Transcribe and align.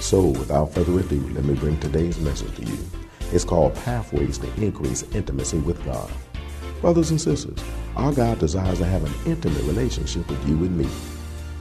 So, 0.00 0.22
without 0.22 0.72
further 0.72 0.98
ado, 0.98 1.20
let 1.34 1.44
me 1.44 1.54
bring 1.54 1.78
today's 1.78 2.18
message 2.18 2.56
to 2.56 2.64
you. 2.64 2.78
It's 3.32 3.44
called 3.44 3.74
Pathways 3.74 4.38
to 4.38 4.46
Increase 4.54 5.02
Intimacy 5.14 5.58
with 5.58 5.84
God. 5.84 6.10
Brothers 6.80 7.10
and 7.10 7.20
sisters, 7.20 7.58
our 7.96 8.10
God 8.10 8.38
desires 8.38 8.78
to 8.78 8.86
have 8.86 9.04
an 9.04 9.12
intimate 9.30 9.62
relationship 9.64 10.26
with 10.28 10.48
you 10.48 10.56
and 10.56 10.76
me. 10.76 10.88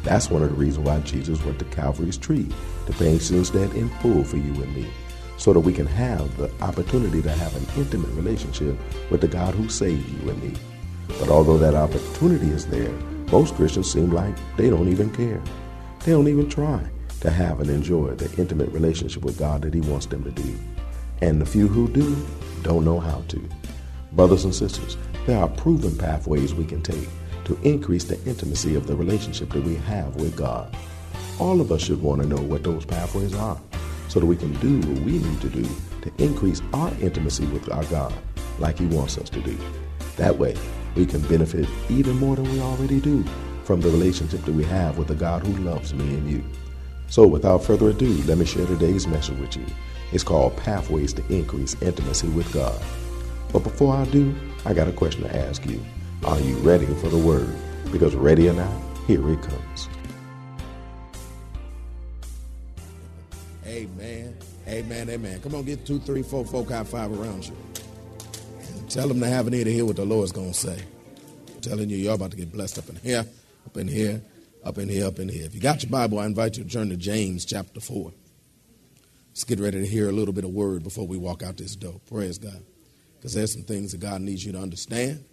That's 0.03 0.29
one 0.29 0.41
of 0.41 0.49
the 0.49 0.55
reasons 0.55 0.87
why 0.87 1.01
Jesus 1.01 1.43
went 1.43 1.59
to 1.59 1.65
Calvary's 1.65 2.17
tree 2.17 2.47
to 2.85 2.93
pay 2.93 3.19
sin's 3.19 3.49
debt 3.49 3.73
in 3.73 3.89
full 3.99 4.23
for 4.23 4.37
you 4.37 4.53
and 4.63 4.73
me, 4.73 4.89
so 5.35 5.51
that 5.51 5.59
we 5.59 5.73
can 5.73 5.85
have 5.85 6.37
the 6.37 6.49
opportunity 6.61 7.21
to 7.21 7.29
have 7.29 7.55
an 7.57 7.67
intimate 7.77 8.11
relationship 8.11 8.77
with 9.11 9.19
the 9.19 9.27
God 9.27 9.53
who 9.53 9.67
saved 9.67 10.09
you 10.09 10.29
and 10.29 10.41
me. 10.41 10.53
But 11.19 11.27
although 11.27 11.57
that 11.57 11.75
opportunity 11.75 12.47
is 12.47 12.65
there, 12.67 12.93
most 13.33 13.55
Christians 13.55 13.91
seem 13.91 14.11
like 14.11 14.35
they 14.55 14.69
don't 14.69 14.87
even 14.87 15.09
care. 15.09 15.41
They 16.05 16.13
don't 16.13 16.29
even 16.29 16.49
try 16.49 16.89
to 17.21 17.29
have 17.29 17.59
and 17.59 17.69
enjoy 17.69 18.15
the 18.15 18.33
intimate 18.39 18.69
relationship 18.69 19.23
with 19.23 19.37
God 19.37 19.61
that 19.61 19.73
He 19.73 19.81
wants 19.81 20.05
them 20.05 20.23
to 20.23 20.31
do. 20.31 20.57
And 21.21 21.41
the 21.41 21.45
few 21.45 21.67
who 21.67 21.87
do 21.89 22.15
don't 22.61 22.85
know 22.85 22.99
how 22.99 23.23
to. 23.27 23.41
Brothers 24.13 24.45
and 24.45 24.55
sisters, 24.55 24.97
there 25.25 25.37
are 25.37 25.49
proven 25.49 25.97
pathways 25.97 26.53
we 26.53 26.65
can 26.65 26.81
take 26.81 27.07
to 27.45 27.59
increase 27.63 28.03
the 28.03 28.23
intimacy 28.25 28.75
of 28.75 28.87
the 28.87 28.95
relationship 28.95 29.49
that 29.51 29.63
we 29.63 29.75
have 29.75 30.15
with 30.15 30.35
God. 30.35 30.75
All 31.39 31.61
of 31.61 31.71
us 31.71 31.81
should 31.81 32.01
want 32.01 32.21
to 32.21 32.27
know 32.27 32.41
what 32.41 32.63
those 32.63 32.85
pathways 32.85 33.35
are 33.35 33.59
so 34.07 34.19
that 34.19 34.25
we 34.25 34.35
can 34.35 34.53
do 34.59 34.79
what 34.87 35.03
we 35.03 35.19
need 35.19 35.41
to 35.41 35.49
do 35.49 35.67
to 36.01 36.11
increase 36.23 36.61
our 36.73 36.91
intimacy 37.01 37.45
with 37.47 37.71
our 37.71 37.83
God 37.85 38.13
like 38.59 38.79
He 38.79 38.87
wants 38.87 39.17
us 39.17 39.29
to 39.29 39.41
do. 39.41 39.57
That 40.17 40.37
way, 40.37 40.55
we 40.95 41.05
can 41.05 41.21
benefit 41.21 41.67
even 41.89 42.17
more 42.17 42.35
than 42.35 42.51
we 42.51 42.59
already 42.59 42.99
do 42.99 43.23
from 43.63 43.81
the 43.81 43.89
relationship 43.89 44.41
that 44.45 44.53
we 44.53 44.63
have 44.65 44.97
with 44.97 45.07
the 45.07 45.15
God 45.15 45.45
who 45.45 45.53
loves 45.63 45.93
me 45.93 46.05
and 46.15 46.29
you. 46.29 46.43
So, 47.09 47.25
without 47.25 47.63
further 47.63 47.89
ado, 47.89 48.13
let 48.23 48.37
me 48.37 48.45
share 48.45 48.67
today's 48.67 49.07
message 49.07 49.37
with 49.39 49.55
you. 49.57 49.65
It's 50.11 50.23
called 50.23 50.55
Pathways 50.57 51.13
to 51.13 51.25
Increase 51.33 51.79
Intimacy 51.81 52.27
with 52.29 52.51
God. 52.53 52.79
But 53.51 53.63
before 53.63 53.95
I 53.95 54.05
do, 54.05 54.35
I 54.65 54.73
got 54.73 54.87
a 54.87 54.91
question 54.91 55.23
to 55.23 55.35
ask 55.35 55.65
you. 55.65 55.83
Are 56.25 56.39
you 56.39 56.55
ready 56.57 56.85
for 56.85 57.09
the 57.09 57.17
word? 57.17 57.55
Because 57.91 58.13
ready 58.15 58.47
or 58.47 58.53
not, 58.53 58.71
here 59.07 59.27
it 59.27 59.41
comes. 59.41 59.89
Amen. 63.65 64.37
Amen. 64.67 65.09
Amen. 65.09 65.41
Come 65.41 65.55
on, 65.55 65.63
get 65.63 65.85
two, 65.85 65.99
three, 65.99 66.21
four, 66.21 66.45
four, 66.45 66.65
five, 66.65 66.87
five 66.89 67.11
around 67.11 67.47
you. 67.47 67.55
And 68.67 68.89
tell 68.89 69.07
them 69.07 69.19
to 69.21 69.27
have 69.27 69.47
an 69.47 69.53
ear 69.55 69.63
to 69.63 69.73
hear 69.73 69.85
what 69.85 69.95
the 69.95 70.05
Lord's 70.05 70.31
going 70.31 70.51
to 70.51 70.57
say. 70.57 70.83
I'm 71.55 71.61
telling 71.61 71.89
you, 71.89 71.97
you're 71.97 72.13
about 72.13 72.31
to 72.31 72.37
get 72.37 72.51
blessed 72.51 72.77
up 72.77 72.89
in 72.89 72.97
here, 72.97 73.25
up 73.65 73.77
in 73.77 73.87
here, 73.87 74.21
up 74.63 74.77
in 74.77 74.89
here, 74.89 75.05
up 75.05 75.19
in 75.19 75.29
here. 75.29 75.45
If 75.45 75.55
you 75.55 75.61
got 75.61 75.83
your 75.83 75.91
Bible, 75.91 76.19
I 76.19 76.25
invite 76.25 76.57
you 76.57 76.63
to 76.63 76.69
turn 76.69 76.89
to 76.89 76.97
James 76.97 77.45
chapter 77.45 77.79
4. 77.79 78.11
Let's 79.29 79.43
get 79.43 79.59
ready 79.59 79.79
to 79.79 79.87
hear 79.87 80.09
a 80.09 80.11
little 80.11 80.33
bit 80.33 80.43
of 80.43 80.51
word 80.51 80.83
before 80.83 81.07
we 81.07 81.17
walk 81.17 81.43
out 81.43 81.57
this 81.57 81.75
door. 81.75 82.01
Praise 82.09 82.37
God. 82.37 82.61
Because 83.15 83.33
there's 83.33 83.53
some 83.53 83.63
things 83.63 83.91
that 83.91 83.99
God 83.99 84.21
needs 84.21 84.43
you 84.43 84.51
to 84.53 84.59
understand 84.59 85.23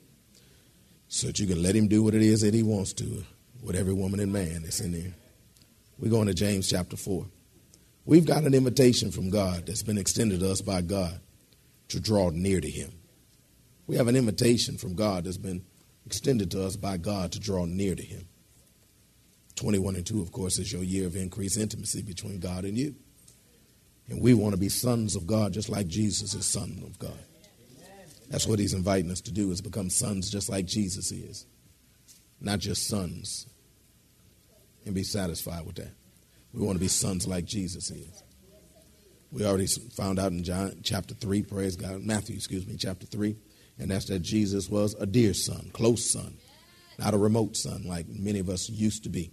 so 1.08 1.28
that 1.28 1.38
you 1.38 1.46
can 1.46 1.62
let 1.62 1.74
Him 1.74 1.88
do 1.88 2.02
what 2.02 2.14
it 2.14 2.22
is 2.22 2.40
that 2.40 2.54
He 2.54 2.62
wants 2.62 2.92
to 2.94 3.24
with 3.62 3.76
every 3.76 3.94
woman 3.94 4.20
and 4.20 4.32
man 4.32 4.62
that's 4.62 4.80
in 4.80 4.92
there. 4.92 5.12
We're 5.98 6.10
going 6.10 6.26
to 6.26 6.34
James 6.34 6.68
chapter 6.68 6.96
4. 6.96 7.26
We've 8.04 8.26
got 8.26 8.44
an 8.44 8.54
invitation 8.54 9.10
from 9.10 9.30
God 9.30 9.66
that's 9.66 9.82
been 9.82 9.98
extended 9.98 10.40
to 10.40 10.50
us 10.50 10.60
by 10.60 10.82
God 10.82 11.18
to 11.88 12.00
draw 12.00 12.30
near 12.30 12.60
to 12.60 12.70
Him. 12.70 12.92
We 13.86 13.96
have 13.96 14.08
an 14.08 14.16
invitation 14.16 14.78
from 14.78 14.94
God 14.94 15.24
that's 15.24 15.36
been 15.36 15.64
extended 16.04 16.50
to 16.52 16.64
us 16.64 16.76
by 16.76 16.96
God 16.96 17.32
to 17.32 17.40
draw 17.40 17.64
near 17.64 17.94
to 17.94 18.02
Him. 18.02 18.28
21 19.56 19.96
and 19.96 20.06
2, 20.06 20.22
of 20.22 20.32
course, 20.32 20.58
is 20.58 20.72
your 20.72 20.82
year 20.82 21.06
of 21.06 21.16
increased 21.16 21.58
intimacy 21.58 22.02
between 22.02 22.38
God 22.38 22.64
and 22.64 22.76
you. 22.76 22.94
And 24.08 24.20
we 24.20 24.34
want 24.34 24.54
to 24.54 24.60
be 24.60 24.68
sons 24.68 25.16
of 25.16 25.26
God 25.26 25.52
just 25.52 25.68
like 25.68 25.88
Jesus 25.88 26.34
is 26.34 26.46
son 26.46 26.82
of 26.84 26.98
God. 26.98 27.18
That's 28.28 28.46
what 28.46 28.58
he's 28.58 28.74
inviting 28.74 29.10
us 29.10 29.20
to 29.22 29.32
do 29.32 29.50
is 29.50 29.60
become 29.60 29.90
sons 29.90 30.30
just 30.30 30.48
like 30.48 30.66
Jesus 30.66 31.10
is. 31.10 31.46
Not 32.40 32.58
just 32.58 32.86
sons. 32.86 33.46
And 34.84 34.94
be 34.94 35.02
satisfied 35.02 35.66
with 35.66 35.76
that. 35.76 35.92
We 36.52 36.64
want 36.64 36.76
to 36.76 36.80
be 36.80 36.88
sons 36.88 37.26
like 37.26 37.44
Jesus 37.44 37.90
is. 37.90 38.22
We 39.32 39.44
already 39.44 39.66
found 39.66 40.18
out 40.18 40.32
in 40.32 40.44
John 40.44 40.80
chapter 40.82 41.14
3, 41.14 41.42
praise 41.42 41.76
God, 41.76 42.02
Matthew, 42.02 42.36
excuse 42.36 42.66
me, 42.66 42.76
chapter 42.78 43.06
3, 43.06 43.36
and 43.78 43.90
that's 43.90 44.06
that 44.06 44.20
Jesus 44.20 44.68
was 44.68 44.94
a 44.94 45.06
dear 45.06 45.34
son, 45.34 45.70
close 45.72 46.10
son, 46.10 46.38
not 46.98 47.12
a 47.12 47.18
remote 47.18 47.56
son 47.56 47.82
like 47.84 48.06
many 48.08 48.38
of 48.38 48.48
us 48.48 48.70
used 48.70 49.02
to 49.02 49.08
be. 49.08 49.32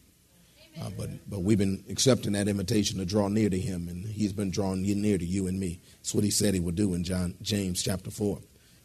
Uh, 0.81 0.89
but 0.97 1.09
but 1.29 1.41
we've 1.43 1.57
been 1.57 1.83
accepting 1.89 2.33
that 2.33 2.47
invitation 2.47 2.97
to 2.97 3.05
draw 3.05 3.27
near 3.27 3.49
to 3.49 3.59
him, 3.59 3.87
and 3.87 4.05
he's 4.05 4.33
been 4.33 4.51
drawing 4.51 4.81
near 4.81 5.17
to 5.17 5.25
you 5.25 5.47
and 5.47 5.59
me. 5.59 5.79
That's 5.97 6.15
what 6.15 6.23
he 6.23 6.31
said 6.31 6.53
he 6.53 6.59
would 6.59 6.75
do 6.75 6.93
in 6.93 7.03
John 7.03 7.35
James 7.41 7.83
chapter 7.83 8.09
4, 8.09 8.39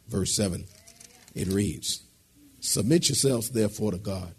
verse 0.07 0.35
7. 0.35 0.65
It 1.35 1.47
reads, 1.47 2.03
Submit 2.59 3.09
yourselves 3.09 3.49
therefore 3.49 3.91
to 3.91 3.97
God. 3.97 4.35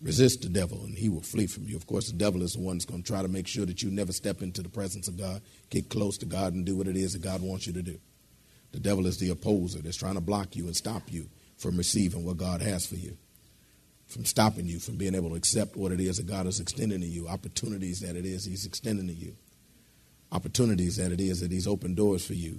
Resist 0.00 0.42
the 0.42 0.48
devil, 0.48 0.84
and 0.84 0.96
he 0.96 1.08
will 1.08 1.22
flee 1.22 1.48
from 1.48 1.64
you. 1.64 1.76
Of 1.76 1.86
course, 1.86 2.06
the 2.06 2.16
devil 2.16 2.42
is 2.42 2.52
the 2.52 2.60
one 2.60 2.76
that's 2.76 2.84
going 2.84 3.02
to 3.02 3.12
try 3.12 3.20
to 3.20 3.28
make 3.28 3.48
sure 3.48 3.66
that 3.66 3.82
you 3.82 3.90
never 3.90 4.12
step 4.12 4.42
into 4.42 4.62
the 4.62 4.68
presence 4.68 5.08
of 5.08 5.18
God, 5.18 5.42
get 5.70 5.88
close 5.88 6.16
to 6.18 6.26
God, 6.26 6.54
and 6.54 6.64
do 6.64 6.76
what 6.76 6.86
it 6.86 6.96
is 6.96 7.14
that 7.14 7.22
God 7.22 7.42
wants 7.42 7.66
you 7.66 7.72
to 7.72 7.82
do. 7.82 7.98
The 8.70 8.78
devil 8.78 9.06
is 9.06 9.18
the 9.18 9.30
opposer 9.30 9.80
that's 9.80 9.96
trying 9.96 10.14
to 10.14 10.20
block 10.20 10.54
you 10.54 10.66
and 10.66 10.76
stop 10.76 11.10
you 11.10 11.28
from 11.56 11.76
receiving 11.76 12.24
what 12.24 12.36
God 12.36 12.62
has 12.62 12.86
for 12.86 12.94
you, 12.94 13.16
from 14.08 14.24
stopping 14.24 14.66
you 14.66 14.78
from 14.78 14.96
being 14.96 15.14
able 15.14 15.30
to 15.30 15.36
accept 15.36 15.76
what 15.76 15.92
it 15.92 16.00
is 16.00 16.16
that 16.16 16.26
God 16.26 16.46
is 16.46 16.60
extending 16.60 17.00
to 17.00 17.06
you, 17.06 17.28
opportunities 17.28 18.00
that 18.00 18.16
it 18.16 18.24
is 18.24 18.44
He's 18.44 18.66
extending 18.66 19.06
to 19.06 19.12
you, 19.12 19.36
opportunities 20.32 20.96
that 20.96 21.12
it 21.12 21.20
is 21.20 21.40
that 21.40 21.52
He's 21.52 21.66
opened 21.68 21.96
doors 21.96 22.26
for 22.26 22.34
you, 22.34 22.58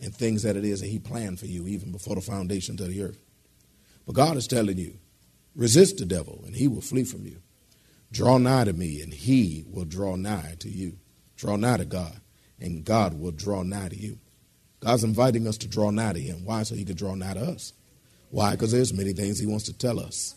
and 0.00 0.14
things 0.14 0.42
that 0.42 0.56
it 0.56 0.64
is 0.64 0.80
that 0.80 0.88
He 0.88 0.98
planned 0.98 1.40
for 1.40 1.46
you 1.46 1.66
even 1.66 1.90
before 1.90 2.14
the 2.14 2.20
foundations 2.20 2.80
of 2.80 2.88
the 2.88 3.02
earth. 3.02 3.18
But 4.06 4.14
God 4.14 4.36
is 4.36 4.46
telling 4.46 4.78
you, 4.78 4.98
resist 5.56 5.98
the 5.98 6.06
devil, 6.06 6.42
and 6.46 6.54
he 6.54 6.68
will 6.68 6.80
flee 6.80 7.04
from 7.04 7.26
you. 7.26 7.38
Draw 8.12 8.38
nigh 8.38 8.64
to 8.64 8.72
me, 8.72 9.02
and 9.02 9.12
he 9.12 9.64
will 9.68 9.84
draw 9.84 10.14
nigh 10.14 10.54
to 10.60 10.68
you. 10.68 10.98
Draw 11.36 11.56
nigh 11.56 11.78
to 11.78 11.84
God, 11.84 12.20
and 12.60 12.84
God 12.84 13.18
will 13.18 13.32
draw 13.32 13.62
nigh 13.64 13.88
to 13.88 13.96
you. 13.96 14.18
God's 14.78 15.02
inviting 15.02 15.48
us 15.48 15.58
to 15.58 15.68
draw 15.68 15.90
nigh 15.90 16.12
to 16.12 16.20
him. 16.20 16.44
Why? 16.44 16.62
So 16.62 16.76
he 16.76 16.84
could 16.84 16.96
draw 16.96 17.14
nigh 17.14 17.34
to 17.34 17.40
us. 17.40 17.72
Why? 18.30 18.52
Because 18.52 18.70
there's 18.70 18.92
many 18.92 19.12
things 19.12 19.38
he 19.38 19.46
wants 19.46 19.64
to 19.64 19.76
tell 19.76 19.98
us. 19.98 20.35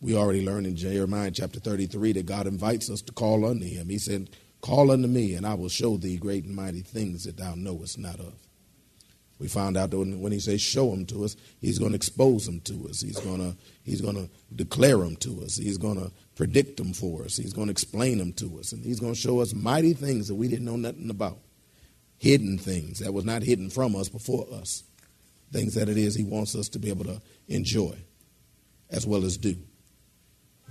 We 0.00 0.14
already 0.14 0.44
learned 0.44 0.66
in 0.66 0.76
Jeremiah 0.76 1.30
chapter 1.30 1.58
33 1.58 2.12
that 2.12 2.26
God 2.26 2.46
invites 2.46 2.88
us 2.88 3.02
to 3.02 3.12
call 3.12 3.44
unto 3.44 3.66
him. 3.66 3.88
He 3.88 3.98
said, 3.98 4.30
Call 4.60 4.90
unto 4.90 5.08
me, 5.08 5.34
and 5.34 5.46
I 5.46 5.54
will 5.54 5.68
show 5.68 5.96
thee 5.96 6.16
great 6.16 6.44
and 6.44 6.54
mighty 6.54 6.82
things 6.82 7.24
that 7.24 7.36
thou 7.36 7.54
knowest 7.54 7.98
not 7.98 8.18
of. 8.18 8.34
We 9.38 9.46
found 9.46 9.76
out 9.76 9.90
that 9.90 9.98
when, 9.98 10.32
he 10.32 10.40
says 10.40 10.60
show 10.60 10.90
them 10.90 11.06
to 11.06 11.24
us, 11.24 11.36
he's 11.60 11.78
going 11.78 11.92
to 11.92 11.96
expose 11.96 12.46
them 12.46 12.60
to 12.62 12.88
us. 12.88 13.00
He's 13.00 13.20
going 13.20 13.38
to 13.38 13.56
he's 13.84 14.00
going 14.00 14.16
to 14.16 14.28
declare 14.54 14.98
them 14.98 15.14
to 15.16 15.42
us. 15.44 15.56
He's 15.56 15.78
going 15.78 15.96
to 15.96 16.10
predict 16.34 16.76
them 16.76 16.92
for 16.92 17.22
us. 17.22 17.36
He's 17.36 17.52
going 17.52 17.68
to 17.68 17.72
explain 17.72 18.18
them 18.18 18.32
to 18.34 18.58
us, 18.58 18.72
and 18.72 18.84
he's 18.84 18.98
going 18.98 19.14
to 19.14 19.20
show 19.20 19.40
us 19.40 19.54
mighty 19.54 19.94
things 19.94 20.26
that 20.26 20.34
we 20.34 20.48
didn't 20.48 20.64
know 20.64 20.76
nothing 20.76 21.08
about, 21.08 21.38
hidden 22.18 22.58
things 22.58 22.98
that 22.98 23.14
was 23.14 23.24
not 23.24 23.42
hidden 23.42 23.70
from 23.70 23.94
us 23.94 24.08
before 24.08 24.46
us, 24.52 24.82
things 25.52 25.74
that 25.74 25.88
it 25.88 25.96
is 25.96 26.16
he 26.16 26.24
wants 26.24 26.56
us 26.56 26.68
to 26.70 26.80
be 26.80 26.88
able 26.88 27.04
to 27.04 27.22
enjoy, 27.46 27.96
as 28.90 29.06
well 29.06 29.24
as 29.24 29.36
do. 29.36 29.56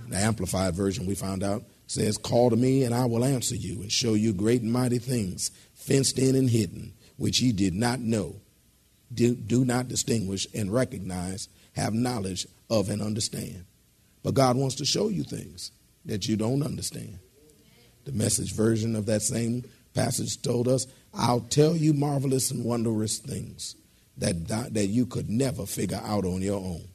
The 0.06 0.16
amplified 0.16 0.74
version, 0.74 1.06
we 1.06 1.14
found 1.14 1.42
out 1.42 1.64
says, 1.86 2.18
Call 2.18 2.50
to 2.50 2.56
me, 2.56 2.84
and 2.84 2.94
I 2.94 3.06
will 3.06 3.24
answer 3.24 3.56
you, 3.56 3.82
and 3.82 3.90
show 3.90 4.14
you 4.14 4.32
great 4.32 4.62
and 4.62 4.72
mighty 4.72 4.98
things, 4.98 5.50
fenced 5.74 6.18
in 6.18 6.34
and 6.34 6.50
hidden, 6.50 6.92
which 7.16 7.40
ye 7.40 7.52
did 7.52 7.74
not 7.74 8.00
know. 8.00 8.36
Do, 9.12 9.34
do 9.34 9.64
not 9.64 9.88
distinguish 9.88 10.46
and 10.54 10.72
recognize, 10.72 11.48
have 11.74 11.94
knowledge 11.94 12.46
of 12.70 12.90
and 12.90 13.00
understand. 13.00 13.64
But 14.22 14.34
God 14.34 14.56
wants 14.56 14.76
to 14.76 14.84
show 14.84 15.08
you 15.08 15.24
things 15.24 15.72
that 16.04 16.28
you 16.28 16.36
don't 16.36 16.62
understand. 16.62 17.18
The 18.04 18.12
message 18.12 18.54
version 18.54 18.96
of 18.96 19.06
that 19.06 19.22
same 19.22 19.64
passage 19.94 20.40
told 20.42 20.68
us, 20.68 20.86
I'll 21.14 21.40
tell 21.40 21.74
you 21.76 21.94
marvelous 21.94 22.50
and 22.50 22.64
wondrous 22.64 23.18
things 23.18 23.76
that, 24.18 24.48
that 24.48 24.88
you 24.88 25.06
could 25.06 25.30
never 25.30 25.66
figure 25.66 26.00
out 26.02 26.24
on 26.24 26.42
your 26.42 26.58
own. 26.58 26.88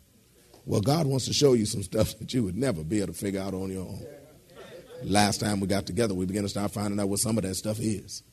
Well, 0.66 0.82
God 0.82 1.08
wants 1.08 1.26
to 1.26 1.34
show 1.34 1.54
you 1.54 1.66
some 1.66 1.84
stuff 1.84 2.18
that 2.20 2.34
you 2.34 2.44
would 2.44 2.56
never 2.56 2.84
be 2.84 3.00
able 3.00 3.14
to 3.14 3.20
figure 3.20 3.42
out 3.42 3.54
on 3.54 3.70
your 3.70 3.82
own. 3.82 4.06
Last 5.04 5.42
time 5.42 5.60
we 5.60 5.68
got 5.68 5.86
together, 5.86 6.14
we 6.14 6.26
began 6.26 6.44
to 6.44 6.50
start 6.50 6.72
finding 6.72 7.00
out 7.00 7.10
what 7.10 7.20
some 7.20 7.38
of 7.38 7.44
that 7.44 7.56
stuff 7.56 7.80
is. 7.80 8.24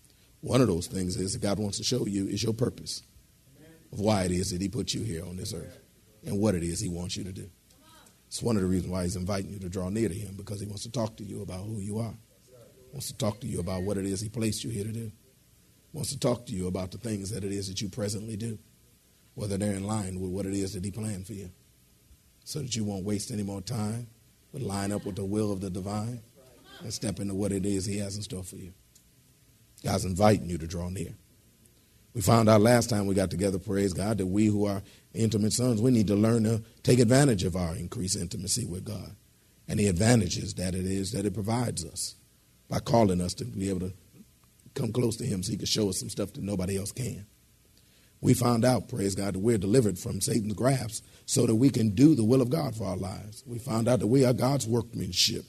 One 0.40 0.60
of 0.60 0.68
those 0.68 0.86
things 0.86 1.16
is 1.16 1.32
that 1.32 1.42
God 1.42 1.58
wants 1.58 1.78
to 1.78 1.84
show 1.84 2.06
you 2.06 2.28
is 2.28 2.42
your 2.42 2.54
purpose 2.54 3.02
of 3.92 3.98
why 3.98 4.24
it 4.24 4.30
is 4.30 4.52
that 4.52 4.60
He 4.60 4.68
put 4.68 4.94
you 4.94 5.02
here 5.02 5.24
on 5.24 5.36
this 5.36 5.52
earth 5.52 5.78
and 6.24 6.38
what 6.38 6.54
it 6.54 6.62
is 6.62 6.80
He 6.80 6.88
wants 6.88 7.16
you 7.16 7.24
to 7.24 7.32
do. 7.32 7.50
It's 8.28 8.40
one 8.42 8.54
of 8.54 8.62
the 8.62 8.68
reasons 8.68 8.92
why 8.92 9.02
He's 9.02 9.16
inviting 9.16 9.50
you 9.50 9.58
to 9.58 9.68
draw 9.68 9.88
near 9.88 10.08
to 10.08 10.14
Him 10.14 10.36
because 10.36 10.60
He 10.60 10.66
wants 10.66 10.84
to 10.84 10.92
talk 10.92 11.16
to 11.16 11.24
you 11.24 11.42
about 11.42 11.66
who 11.66 11.80
you 11.80 11.98
are, 11.98 12.14
wants 12.92 13.08
to 13.08 13.16
talk 13.16 13.40
to 13.40 13.48
you 13.48 13.58
about 13.58 13.82
what 13.82 13.96
it 13.98 14.06
is 14.06 14.20
He 14.20 14.28
placed 14.28 14.62
you 14.62 14.70
here 14.70 14.84
to 14.84 14.92
do, 14.92 15.10
wants 15.92 16.10
to 16.10 16.18
talk 16.18 16.46
to 16.46 16.52
you 16.52 16.68
about 16.68 16.92
the 16.92 16.98
things 16.98 17.30
that 17.30 17.42
it 17.42 17.50
is 17.50 17.68
that 17.68 17.80
you 17.82 17.88
presently 17.88 18.36
do, 18.36 18.58
whether 19.34 19.58
they're 19.58 19.74
in 19.74 19.84
line 19.84 20.20
with 20.20 20.30
what 20.30 20.46
it 20.46 20.54
is 20.54 20.74
that 20.74 20.84
He 20.84 20.92
planned 20.92 21.26
for 21.26 21.32
you, 21.32 21.50
so 22.50 22.58
that 22.58 22.74
you 22.74 22.82
won't 22.82 23.04
waste 23.04 23.30
any 23.30 23.44
more 23.44 23.60
time, 23.60 24.08
but 24.52 24.60
line 24.60 24.90
up 24.90 25.06
with 25.06 25.14
the 25.14 25.24
will 25.24 25.52
of 25.52 25.60
the 25.60 25.70
divine 25.70 26.20
and 26.80 26.92
step 26.92 27.20
into 27.20 27.32
what 27.32 27.52
it 27.52 27.64
is 27.64 27.86
He 27.86 27.98
has 27.98 28.16
in 28.16 28.22
store 28.22 28.42
for 28.42 28.56
you. 28.56 28.72
God's 29.84 30.04
inviting 30.04 30.50
you 30.50 30.58
to 30.58 30.66
draw 30.66 30.88
near. 30.88 31.14
We 32.12 32.22
found 32.22 32.48
out 32.48 32.60
last 32.60 32.90
time 32.90 33.06
we 33.06 33.14
got 33.14 33.30
together, 33.30 33.60
praise 33.60 33.92
God, 33.92 34.18
that 34.18 34.26
we 34.26 34.46
who 34.46 34.66
are 34.66 34.82
intimate 35.14 35.52
sons, 35.52 35.80
we 35.80 35.92
need 35.92 36.08
to 36.08 36.16
learn 36.16 36.42
to 36.42 36.64
take 36.82 36.98
advantage 36.98 37.44
of 37.44 37.54
our 37.54 37.76
increased 37.76 38.16
intimacy 38.16 38.66
with 38.66 38.84
God 38.84 39.14
and 39.68 39.78
the 39.78 39.86
advantages 39.86 40.54
that 40.54 40.74
it 40.74 40.86
is 40.86 41.12
that 41.12 41.24
it 41.24 41.34
provides 41.34 41.84
us 41.84 42.16
by 42.68 42.80
calling 42.80 43.20
us 43.20 43.32
to 43.34 43.44
be 43.44 43.68
able 43.68 43.80
to 43.80 43.92
come 44.74 44.92
close 44.92 45.16
to 45.18 45.24
Him 45.24 45.44
so 45.44 45.52
He 45.52 45.56
can 45.56 45.66
show 45.66 45.88
us 45.88 46.00
some 46.00 46.10
stuff 46.10 46.32
that 46.32 46.42
nobody 46.42 46.76
else 46.76 46.90
can. 46.90 47.26
We 48.20 48.34
found 48.34 48.64
out, 48.64 48.88
praise 48.88 49.14
God, 49.14 49.34
that 49.34 49.40
we're 49.40 49.58
delivered 49.58 49.98
from 49.98 50.20
Satan's 50.20 50.52
grasp 50.52 51.04
so 51.24 51.46
that 51.46 51.54
we 51.54 51.70
can 51.70 51.90
do 51.90 52.14
the 52.14 52.24
will 52.24 52.42
of 52.42 52.50
God 52.50 52.76
for 52.76 52.84
our 52.84 52.96
lives. 52.96 53.42
We 53.46 53.58
found 53.58 53.88
out 53.88 54.00
that 54.00 54.08
we 54.08 54.24
are 54.24 54.32
God's 54.32 54.66
workmanship, 54.66 55.44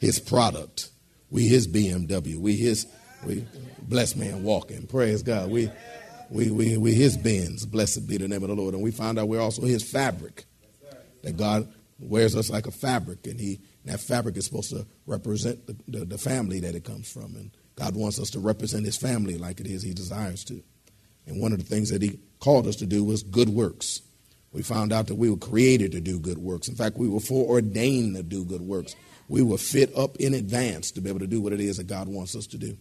His 0.00 0.20
product. 0.20 0.90
We 1.30 1.48
His 1.48 1.66
BMW. 1.66 2.36
We 2.36 2.56
His 2.56 2.86
we 3.24 3.44
blessed 3.82 4.16
man 4.16 4.44
walking. 4.44 4.86
Praise 4.86 5.22
God. 5.22 5.50
We 5.50 5.70
we 6.30 6.50
we 6.50 6.76
we 6.76 6.94
His 6.94 7.16
Benz. 7.16 7.66
Blessed 7.66 8.06
be 8.06 8.18
the 8.18 8.28
name 8.28 8.42
of 8.42 8.50
the 8.50 8.54
Lord. 8.54 8.74
And 8.74 8.82
we 8.82 8.92
found 8.92 9.18
out 9.18 9.28
we're 9.28 9.40
also 9.40 9.62
His 9.62 9.82
fabric. 9.82 10.44
That 11.22 11.36
God 11.36 11.72
wears 11.98 12.36
us 12.36 12.50
like 12.50 12.66
a 12.66 12.70
fabric, 12.70 13.26
and 13.26 13.40
He 13.40 13.60
that 13.84 13.98
fabric 14.00 14.36
is 14.36 14.44
supposed 14.44 14.70
to 14.70 14.86
represent 15.06 15.66
the, 15.66 15.76
the, 15.88 16.04
the 16.04 16.18
family 16.18 16.60
that 16.60 16.74
it 16.74 16.84
comes 16.84 17.10
from, 17.10 17.34
and 17.34 17.50
God 17.74 17.96
wants 17.96 18.20
us 18.20 18.30
to 18.30 18.38
represent 18.38 18.84
His 18.84 18.96
family 18.96 19.38
like 19.38 19.58
it 19.58 19.66
is 19.66 19.82
He 19.82 19.92
desires 19.92 20.44
to. 20.44 20.62
And 21.26 21.40
one 21.40 21.52
of 21.52 21.58
the 21.58 21.64
things 21.64 21.90
that 21.90 22.02
He 22.02 22.20
called 22.40 22.66
us 22.66 22.76
to 22.76 22.86
do 22.86 23.04
was 23.04 23.22
good 23.22 23.48
works. 23.48 24.02
We 24.52 24.62
found 24.62 24.92
out 24.92 25.08
that 25.08 25.16
we 25.16 25.28
were 25.28 25.36
created 25.36 25.92
to 25.92 26.00
do 26.00 26.18
good 26.18 26.38
works. 26.38 26.68
In 26.68 26.76
fact, 26.76 26.96
we 26.96 27.08
were 27.08 27.20
foreordained 27.20 28.16
to 28.16 28.22
do 28.22 28.44
good 28.44 28.62
works. 28.62 28.96
We 29.28 29.42
were 29.42 29.58
fit 29.58 29.94
up 29.96 30.16
in 30.16 30.34
advance 30.34 30.90
to 30.92 31.00
be 31.00 31.10
able 31.10 31.20
to 31.20 31.26
do 31.26 31.40
what 31.40 31.52
it 31.52 31.60
is 31.60 31.76
that 31.76 31.88
God 31.88 32.08
wants 32.08 32.34
us 32.36 32.46
to 32.48 32.58
do. 32.58 32.76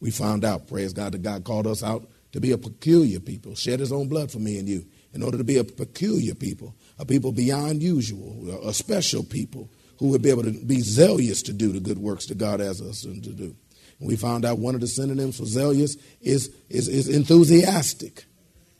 We 0.00 0.10
found 0.10 0.44
out, 0.44 0.68
praise 0.68 0.92
God, 0.92 1.12
that 1.12 1.22
God 1.22 1.44
called 1.44 1.66
us 1.66 1.82
out 1.82 2.08
to 2.32 2.40
be 2.40 2.52
a 2.52 2.58
peculiar 2.58 3.20
people, 3.20 3.54
shed 3.54 3.80
his 3.80 3.92
own 3.92 4.08
blood 4.08 4.30
for 4.30 4.38
me 4.38 4.58
and 4.58 4.68
you, 4.68 4.86
in 5.12 5.22
order 5.22 5.38
to 5.38 5.44
be 5.44 5.56
a 5.56 5.64
peculiar 5.64 6.34
people, 6.34 6.74
a 6.98 7.04
people 7.04 7.32
beyond 7.32 7.82
usual, 7.82 8.62
a 8.66 8.72
special 8.72 9.24
people 9.24 9.70
who 9.98 10.08
would 10.08 10.22
be 10.22 10.30
able 10.30 10.44
to 10.44 10.52
be 10.52 10.80
zealous 10.80 11.42
to 11.42 11.52
do 11.52 11.72
the 11.72 11.80
good 11.80 11.98
works 11.98 12.26
that 12.26 12.38
God 12.38 12.60
has 12.60 12.80
us 12.80 13.02
to 13.02 13.14
do. 13.14 13.56
We 14.00 14.16
found 14.16 14.44
out 14.44 14.58
one 14.58 14.74
of 14.74 14.80
the 14.80 14.86
synonyms 14.86 15.38
for 15.38 15.44
zealous 15.44 15.96
is, 16.20 16.54
is, 16.68 16.88
is 16.88 17.08
enthusiastic. 17.08 18.24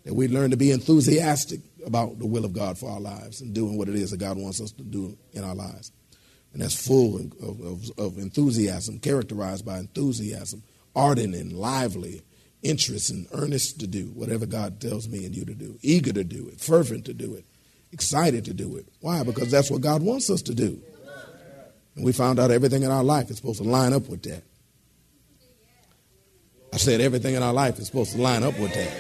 That 0.05 0.15
we 0.15 0.29
learn 0.29 0.53
to 0.53 0.57
be 0.57 0.71
enthusiastic 0.71 1.61
about 1.85 2.19
the 2.19 2.27
will 2.27 2.45
of 2.45 2.53
God 2.53 2.79
for 2.79 2.91
our 2.91 3.01
lives 3.01 3.41
and 3.41 3.55
doing 3.55 3.77
what 3.77 3.89
it 3.89 3.95
is 3.95 4.11
that 4.11 4.19
God 4.21 4.37
wants 4.37 4.61
us 4.61 4.71
to 4.73 4.83
do 4.83 5.19
in 5.33 5.45
our 5.45 5.55
lives. 5.55 5.93
And 6.53 6.63
that's 6.63 6.87
full 6.87 7.17
of, 7.17 7.33
of, 7.43 7.91
of 7.99 8.19
enthusiasm, 8.19 9.01
characterized 9.01 9.67
by 9.67 9.79
enthusiasm, 9.79 10.63
ardent 10.95 11.35
and 11.35 11.53
lively, 11.53 12.23
interest 12.63 13.11
and 13.11 13.27
earnest 13.33 13.81
to 13.81 13.87
do 13.87 14.07
whatever 14.15 14.47
God 14.47 14.81
tells 14.81 15.09
me 15.09 15.25
and 15.25 15.37
you 15.37 15.45
to 15.45 15.55
do, 15.55 15.79
eager 15.83 16.13
to 16.13 16.25
do 16.25 16.49
it, 16.49 16.61
fervent 16.61 17.05
to 17.07 17.15
do 17.15 17.35
it, 17.35 17.45
excited 17.93 18.45
to 18.47 18.55
do 18.55 18.77
it. 18.77 18.87
Why? 19.01 19.23
Because 19.23 19.51
that's 19.51 19.71
what 19.71 19.81
God 19.81 20.03
wants 20.03 20.31
us 20.31 20.43
to 20.43 20.55
do. 20.55 20.81
And 21.97 22.05
we 22.05 22.13
found 22.13 22.39
out 22.39 22.51
everything 22.51 22.83
in 22.83 22.91
our 22.91 23.05
life 23.05 23.31
is 23.31 23.37
supposed 23.37 23.63
to 23.63 23.69
line 23.69 23.93
up 23.93 24.09
with 24.09 24.23
that. 24.23 24.43
I 26.73 26.77
said 26.77 27.01
everything 27.01 27.35
in 27.35 27.43
our 27.43 27.53
life 27.53 27.79
is 27.79 27.87
supposed 27.87 28.13
to 28.13 28.19
line 28.21 28.43
up 28.43 28.59
with 28.59 28.75
that. 28.75 28.97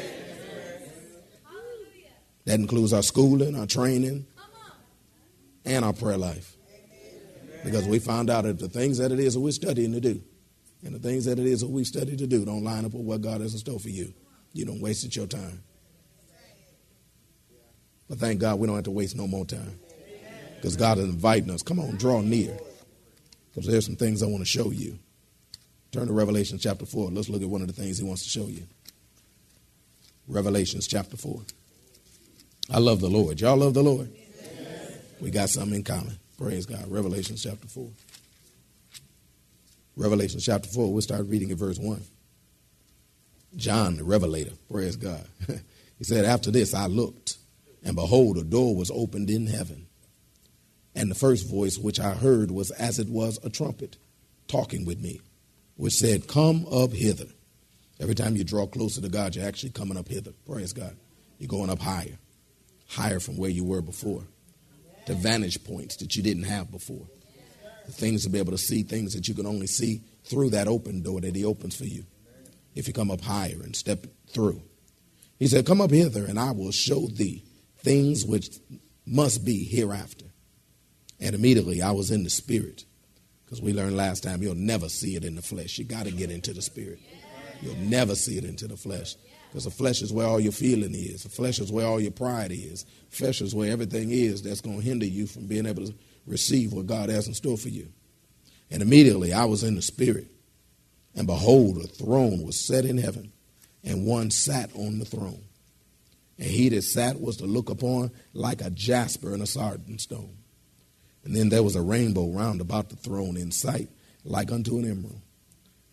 That 2.47 2.61
includes 2.61 2.93
our 2.93 3.03
schooling, 3.03 3.57
our 3.57 3.67
training, 3.67 4.27
and 5.65 5.85
our 5.85 5.93
prayer 5.93 6.17
life. 6.17 6.57
Because 7.65 7.87
we 7.87 7.99
found 7.99 8.31
out 8.31 8.45
that 8.45 8.59
the 8.59 8.69
things 8.69 8.99
that 8.99 9.13
it 9.13 9.21
is 9.21 9.35
that 9.35 9.41
we're 9.41 9.53
studying 9.53 9.93
to 9.93 10.01
do 10.01 10.23
and 10.85 10.95
the 10.95 10.99
things 10.99 11.25
that 11.25 11.39
it 11.39 11.47
is 11.47 11.61
that 11.61 11.69
we 11.69 11.85
study 11.85 12.17
to 12.17 12.27
do 12.27 12.45
don't 12.45 12.65
line 12.65 12.85
up 12.85 12.95
with 12.95 13.05
what 13.05 13.21
God 13.21 13.41
has 13.41 13.53
in 13.53 13.59
store 13.59 13.81
for 13.81 13.89
you. 13.89 14.13
You 14.53 14.65
don't 14.65 14.81
waste 14.81 15.15
your 15.15 15.27
time. 15.27 15.63
But 18.09 18.19
thank 18.19 18.41
God 18.41 18.59
we 18.59 18.67
don't 18.67 18.77
have 18.77 18.85
to 18.85 18.91
waste 18.91 19.17
no 19.17 19.27
more 19.27 19.45
time. 19.45 19.79
Because 20.57 20.77
God 20.77 20.99
is 20.99 21.05
inviting 21.05 21.51
us. 21.51 21.63
Come 21.63 21.79
on, 21.79 21.97
draw 21.97 22.21
near. 22.21 22.57
Because 23.51 23.69
there's 23.69 23.85
some 23.85 23.97
things 23.97 24.23
I 24.23 24.27
want 24.27 24.41
to 24.41 24.47
show 24.47 24.71
you. 24.71 24.99
Turn 25.93 26.07
to 26.07 26.13
Revelation 26.13 26.59
chapter 26.59 26.85
4. 26.85 27.11
Let's 27.11 27.29
look 27.29 27.43
at 27.43 27.49
one 27.49 27.63
of 27.63 27.67
the 27.67 27.73
things 27.73 27.99
he 27.99 28.05
wants 28.05 28.25
to 28.25 28.29
show 28.29 28.47
you. 28.47 28.65
Revelations 30.27 30.87
chapter 30.87 31.17
4. 31.17 31.41
I 32.71 32.79
love 32.79 33.01
the 33.01 33.09
Lord. 33.09 33.41
Y'all 33.41 33.57
love 33.57 33.73
the 33.75 33.83
Lord? 33.83 34.11
We 35.21 35.31
got 35.31 35.49
something 35.49 35.77
in 35.77 35.85
common. 35.85 36.19
Praise 36.37 36.67
God. 36.67 36.87
Revelation 36.89 37.37
chapter 37.37 37.67
4. 37.67 37.89
Revelation 39.97 40.39
chapter 40.39 40.69
4, 40.69 40.93
we'll 40.93 41.03
start 41.03 41.27
reading 41.27 41.51
at 41.51 41.57
verse 41.57 41.79
1. 41.79 42.03
John 43.57 43.97
the 43.97 44.05
Revelator, 44.05 44.53
praise 44.71 44.95
God. 44.95 45.25
he 45.99 46.05
said, 46.05 46.25
After 46.25 46.53
this 46.53 46.73
I 46.73 46.87
looked, 46.87 47.39
and 47.83 47.97
behold, 47.97 48.37
a 48.37 48.45
door 48.45 48.77
was 48.77 48.93
opened 48.93 49.29
in 49.29 49.47
heaven. 49.47 49.87
And 50.95 51.11
the 51.11 51.17
first 51.17 51.51
voice 51.51 51.79
which 51.79 51.99
I 51.99 52.13
heard 52.13 52.51
was 52.51 52.71
as 52.73 52.99
it 52.99 53.09
was 53.09 53.39
a 53.43 53.51
trumpet 53.51 53.97
talking 54.47 54.85
with 54.85 55.01
me, 55.01 55.21
which 55.79 55.95
said, 55.95 56.29
Come 56.29 56.67
up 56.71 56.93
hither. 56.93 57.27
Every 57.99 58.15
time 58.15 58.37
you 58.37 58.45
draw 58.45 58.67
closer 58.67 59.01
to 59.01 59.09
God, 59.09 59.35
you're 59.35 59.49
actually 59.49 59.71
coming 59.71 59.97
up 59.97 60.07
hither. 60.07 60.33
Praise 60.47 60.73
God. 60.73 60.97
You're 61.39 61.49
going 61.49 61.71
up 61.71 61.81
higher 61.81 62.19
higher 62.89 63.21
from 63.21 63.37
where 63.37 63.51
you 63.51 63.65
were 63.65 63.83
before, 63.83 64.25
to 65.07 65.15
vantage 65.15 65.63
points 65.65 65.97
that 65.97 66.17
you 66.17 66.23
didn't 66.23 66.45
have 66.45 66.71
before. 66.71 67.07
The 67.87 67.93
things 67.93 68.25
to 68.25 68.31
be 68.31 68.39
able 68.39 68.53
to 68.53 68.59
see 68.59 68.83
things 68.83 69.15
that 69.15 69.29
you 69.29 69.35
can 69.35 69.47
only 69.47 69.67
see 69.67 70.03
through 70.25 70.51
that 70.51 70.69
open 70.69 71.03
door 71.03 71.21
that 71.21 71.37
He 71.37 71.45
opens 71.45 71.77
for 71.77 71.85
you. 71.85 72.05
If 72.75 72.87
you 72.87 72.95
come 72.95 73.11
up 73.11 73.21
higher 73.21 73.61
and 73.63 73.75
step 73.75 74.07
through, 74.29 74.63
He 75.39 75.47
said, 75.47 75.67
Come 75.67 75.81
up 75.81 75.91
hither, 75.91 76.25
and 76.25 76.39
I 76.39 76.51
will 76.51 76.73
show 76.73 77.07
thee 77.07 77.45
things 77.79 78.25
which 78.25 78.59
must 79.07 79.45
be 79.45 79.65
hereafter. 79.65 80.27
And 81.21 81.35
immediately 81.35 81.83
I 81.83 81.93
was 81.93 82.11
in 82.11 82.25
the 82.25 82.31
spirit. 82.31 82.85
Because 83.49 83.63
we 83.63 83.73
learned 83.73 83.97
last 83.97 84.23
time 84.23 84.43
you'll 84.43 84.55
never 84.55 84.91
see 84.91 85.17
it 85.17 85.25
in 85.25 85.35
the 85.35 85.41
flesh. 85.41 85.79
You 85.79 85.87
got 85.87 86.05
to 86.05 86.13
get 86.13 86.31
into 86.31 86.53
the 86.53 86.61
spirit. 86.61 86.99
You'll 87.63 87.77
never 87.77 88.15
see 88.15 88.37
it 88.37 88.45
into 88.45 88.69
the 88.69 88.77
flesh. 88.77 89.17
Because 89.49 89.65
the 89.65 89.71
flesh 89.71 90.03
is 90.03 90.13
where 90.13 90.27
all 90.27 90.39
your 90.39 90.53
feeling 90.53 90.95
is. 90.95 91.23
The 91.23 91.31
flesh 91.31 91.59
is 91.59 91.73
where 91.73 91.87
all 91.87 91.99
your 91.99 92.11
pride 92.11 92.53
is. 92.53 92.85
The 93.11 93.17
flesh 93.17 93.41
is 93.41 93.55
where 93.55 93.73
everything 93.73 94.11
is 94.11 94.43
that's 94.43 94.61
going 94.61 94.81
to 94.81 94.85
hinder 94.85 95.07
you 95.07 95.27
from 95.27 95.47
being 95.47 95.65
able 95.65 95.87
to 95.87 95.95
receive 96.27 96.75
what 96.75 96.87
God 96.87 97.09
has 97.09 97.27
in 97.27 97.33
store 97.33 97.57
for 97.57 97.71
you. 97.71 97.89
And 98.71 98.83
immediately 98.83 99.33
I 99.33 99.47
was 99.47 99.63
in 99.63 99.77
the 99.77 99.83
Spirit. 99.83 100.27
And 101.15 101.27
behold, 101.27 101.79
a 101.79 101.87
throne 101.87 102.43
was 102.43 102.61
set 102.61 102.85
in 102.85 102.99
heaven, 102.99 103.33
and 103.83 104.07
one 104.07 104.31
sat 104.31 104.71
on 104.75 104.99
the 104.99 105.07
throne. 105.07 105.43
And 106.37 106.47
he 106.47 106.69
that 106.69 106.83
sat 106.83 107.19
was 107.19 107.39
to 107.39 107.47
look 107.47 107.71
upon 107.71 108.11
like 108.35 108.61
a 108.61 108.69
jasper 108.69 109.33
and 109.33 109.43
a 109.43 109.47
sardine 109.47 109.99
stone. 109.99 110.37
And 111.29 111.37
then 111.37 111.51
there 111.51 111.63
was 111.63 111.77
a 111.77 111.83
rainbow 111.83 112.31
round 112.31 112.63
about 112.63 112.89
the 112.89 112.97
throne 112.97 113.37
in 113.37 113.51
sight, 113.53 113.91
like 114.25 114.51
unto 114.51 114.79
an 114.79 114.91
emerald. 114.91 115.21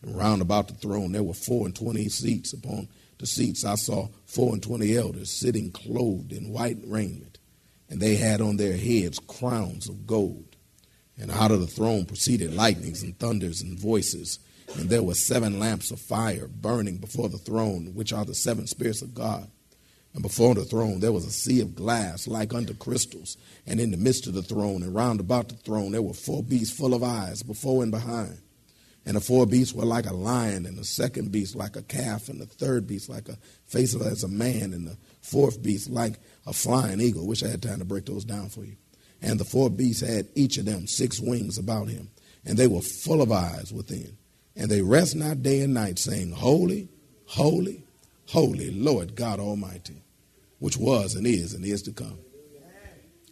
And 0.02 0.16
round 0.16 0.42
about 0.42 0.70
the 0.70 0.76
throne 0.76 1.12
there 1.12 1.24
were 1.24 1.34
four 1.34 1.66
and 1.66 1.76
twenty 1.76 2.08
seats 2.08 2.54
upon 2.54 2.88
the 3.18 3.26
seats 3.26 3.66
I 3.66 3.76
saw 3.76 4.08
four 4.26 4.54
and 4.54 4.64
twenty 4.64 4.96
elders 4.96 5.30
sitting 5.30 5.72
clothed 5.72 6.32
in 6.32 6.54
white 6.54 6.78
raiment, 6.86 7.38
and 7.90 8.00
they 8.00 8.16
had 8.16 8.40
on 8.40 8.56
their 8.56 8.78
heads 8.78 9.20
crowns 9.20 9.90
of 9.90 10.08
gold. 10.08 10.56
And 11.18 11.30
out 11.30 11.52
of 11.52 11.60
the 11.60 11.68
throne 11.68 12.06
proceeded 12.06 12.54
lightnings 12.54 13.04
and 13.04 13.20
thunders 13.20 13.60
and 13.62 13.78
voices. 13.78 14.40
And 14.78 14.90
there 14.90 15.04
were 15.04 15.16
seven 15.16 15.60
lamps 15.60 15.92
of 15.92 16.00
fire 16.00 16.48
burning 16.48 17.00
before 17.00 17.28
the 17.28 17.38
throne, 17.38 17.92
which 17.94 18.14
are 18.14 18.24
the 18.24 18.36
seven 18.36 18.68
spirits 18.68 19.02
of 19.02 19.14
God. 19.14 19.52
And 20.16 20.24
before 20.24 20.56
the 20.56 20.64
throne 20.64 21.02
there 21.02 21.12
was 21.12 21.26
a 21.26 21.32
sea 21.32 21.60
of 21.60 21.76
glass 21.76 22.28
like 22.28 22.54
unto 22.54 22.74
crystals. 22.74 23.38
And 23.68 23.80
in 23.80 23.92
the 23.92 23.98
midst 23.98 24.26
of 24.26 24.34
the 24.34 24.42
throne 24.42 24.82
and 24.82 24.96
round 24.96 25.20
about 25.20 25.50
the 25.50 25.56
throne 25.56 25.92
there 25.92 26.02
were 26.02 26.14
four 26.14 26.42
beasts 26.42 26.76
full 26.76 26.94
of 26.94 27.04
eyes 27.04 27.44
before 27.44 27.84
and 27.84 27.92
behind. 27.92 28.40
And 29.06 29.16
the 29.16 29.22
four 29.22 29.46
beasts 29.46 29.74
were 29.74 29.86
like 29.86 30.08
a 30.08 30.14
lion, 30.14 30.66
and 30.66 30.78
the 30.78 30.84
second 30.84 31.32
beast 31.32 31.56
like 31.56 31.76
a 31.76 31.84
calf, 31.84 32.28
and 32.28 32.42
the 32.42 32.48
third 32.48 32.88
beast 32.88 33.08
like 33.08 33.30
a 33.30 33.38
face 33.68 33.94
as 33.94 34.24
a 34.24 34.28
man, 34.28 34.74
and 34.74 34.88
the 34.88 34.98
fourth 35.22 35.62
beast 35.62 35.92
like 35.92 36.16
a 36.48 36.54
flying 36.54 37.00
eagle. 37.00 37.28
Wish 37.28 37.44
I 37.44 37.50
had 37.50 37.62
time 37.62 37.78
to 37.78 37.86
break 37.86 38.08
those 38.08 38.26
down 38.26 38.50
for 38.50 38.66
you. 38.66 38.78
And 39.22 39.40
the 39.40 39.46
four 39.46 39.70
beasts 39.70 40.02
had 40.02 40.28
each 40.34 40.58
of 40.58 40.66
them 40.66 40.88
six 40.88 41.20
wings 41.20 41.60
about 41.60 41.88
him, 41.88 42.10
and 42.44 42.58
they 42.58 42.66
were 42.66 42.82
full 42.82 43.22
of 43.22 43.32
eyes 43.32 43.72
within. 43.72 44.18
And 44.56 44.72
they 44.72 44.82
rest 44.82 45.16
not 45.16 45.44
day 45.44 45.62
and 45.62 45.76
night, 45.76 46.00
saying, 46.00 46.32
Holy, 46.32 46.90
holy, 47.28 47.84
holy, 48.30 48.72
Lord 48.72 49.16
God 49.16 49.40
Almighty, 49.40 50.02
which 50.66 50.78
was 50.78 51.14
and 51.14 51.28
is 51.28 51.54
and 51.54 51.64
is 51.64 51.84
to 51.84 51.92
come. 51.92 52.18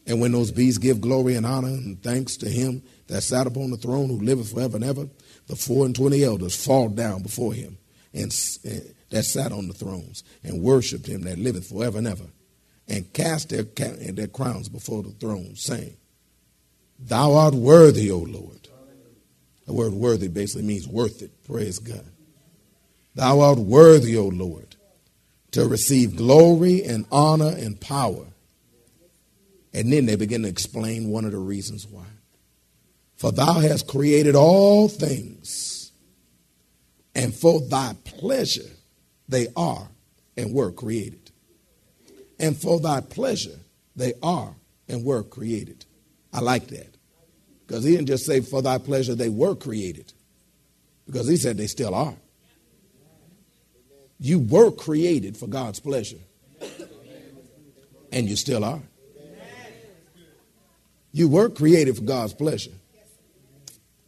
And 0.06 0.22
when 0.22 0.34
those 0.34 0.52
beasts 0.52 0.78
give 0.78 1.02
glory 1.02 1.34
and 1.34 1.48
honor 1.48 1.70
and 1.70 2.00
thanks 2.04 2.38
to 2.38 2.48
him 2.48 2.84
that 3.08 3.22
sat 3.22 3.48
upon 3.48 3.72
the 3.72 3.78
throne 3.78 4.08
who 4.08 4.20
liveth 4.20 4.54
forever 4.54 4.76
and 4.76 4.86
ever, 4.86 5.08
the 5.48 5.56
four 5.56 5.88
and 5.88 5.96
twenty 5.96 6.24
elders 6.24 6.56
fall 6.56 6.90
down 6.90 7.24
before 7.24 7.52
him 7.52 7.80
and, 8.14 8.32
and 8.64 8.82
eh, 8.82 8.92
that 9.10 9.24
sat 9.24 9.52
on 9.52 9.68
the 9.68 9.74
thrones 9.74 10.24
and 10.44 10.62
worshipped 10.62 11.08
him 11.08 11.22
that 11.22 11.40
liveth 11.40 11.70
forever 11.70 11.98
and 11.98 12.08
ever 12.08 12.26
and 12.88 13.12
cast 13.14 13.50
their, 13.50 13.64
their 13.64 14.28
crowns 14.28 14.70
before 14.70 15.02
the 15.02 15.10
throne, 15.14 15.56
saying, 15.56 15.98
Thou 17.00 17.34
art 17.34 17.56
worthy, 17.56 18.12
O 18.12 18.20
Lord. 18.20 18.68
The 19.66 19.74
word 19.74 19.94
worthy 19.94 20.28
basically 20.28 20.68
means 20.68 20.88
worth 20.88 21.24
it. 21.24 21.32
Praise 21.46 21.80
God. 21.80 22.06
Thou 23.16 23.40
art 23.40 23.58
worthy, 23.58 24.18
O 24.18 24.28
Lord, 24.28 24.73
to 25.54 25.68
receive 25.68 26.16
glory 26.16 26.84
and 26.84 27.06
honor 27.12 27.54
and 27.58 27.80
power. 27.80 28.26
And 29.74 29.92
then 29.92 30.06
they 30.06 30.16
begin 30.16 30.44
to 30.44 30.50
explain 30.50 31.10
one 31.10 31.26
of 31.26 31.32
the 31.32 31.40
reasons 31.40 31.88
why. 31.88 32.06
For 33.16 33.32
thou 33.32 33.54
hast 33.54 33.88
created 33.88 34.36
all 34.36 34.88
things, 34.88 35.92
and 37.16 37.34
for 37.34 37.62
thy 37.62 37.96
pleasure 38.04 38.70
they 39.28 39.48
are 39.56 39.88
and 40.36 40.54
were 40.54 40.72
created 40.72 41.24
and 42.44 42.58
for 42.58 42.80
thy 42.80 43.00
pleasure 43.00 43.58
they 43.96 44.14
are 44.22 44.54
and 44.90 45.06
were 45.06 45.24
created. 45.24 45.86
I 46.34 46.42
like 46.42 46.68
that. 46.68 46.98
Because 47.66 47.86
he 47.86 47.92
didn't 47.92 48.08
just 48.08 48.26
say, 48.26 48.42
for 48.42 48.62
thy 48.62 48.78
pleasure 48.80 49.16
they 49.16 49.30
were 49.30 49.56
created, 49.56 50.12
because 51.06 51.28
he 51.28 51.38
said 51.38 51.58
they 51.58 51.68
still 51.68 51.96
are. 51.96 52.16
You 54.20 54.40
were 54.40 54.72
created 54.72 55.38
for 55.38 55.48
God's 55.48 55.80
pleasure, 55.80 56.18
and 58.12 58.28
you 58.28 58.36
still 58.36 58.64
are. 58.64 58.82
You 61.12 61.28
were 61.28 61.50
created 61.50 61.96
for 61.96 62.04
God's 62.04 62.34
pleasure, 62.34 62.72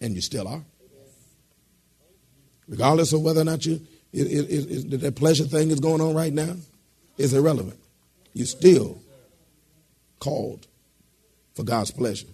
and 0.01 0.15
you 0.15 0.21
still 0.21 0.47
are. 0.47 0.63
Regardless 2.67 3.13
of 3.13 3.21
whether 3.21 3.41
or 3.41 3.45
not 3.45 3.65
you, 3.65 3.81
that 4.11 5.13
pleasure 5.15 5.43
thing 5.43 5.69
is 5.69 5.79
going 5.79 6.01
on 6.01 6.15
right 6.15 6.33
now, 6.33 6.55
is 7.17 7.33
irrelevant 7.33 7.79
you're 8.35 8.45
still 8.45 9.01
called 10.19 10.67
for 11.55 11.63
God's 11.63 11.89
pleasure. 11.89 12.27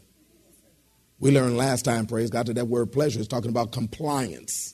We 1.19 1.29
learned 1.31 1.55
last 1.55 1.85
time, 1.85 2.07
praise 2.07 2.31
God, 2.31 2.47
that 2.47 2.55
that 2.55 2.67
word 2.67 2.91
pleasure 2.91 3.19
is 3.19 3.27
talking 3.27 3.51
about 3.51 3.71
compliance. 3.71 4.73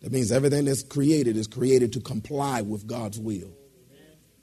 That 0.00 0.12
means 0.12 0.30
everything 0.30 0.66
that's 0.66 0.82
created 0.82 1.36
is 1.36 1.46
created 1.46 1.92
to 1.94 2.00
comply 2.00 2.62
with 2.62 2.86
God's 2.86 3.18
will. 3.18 3.50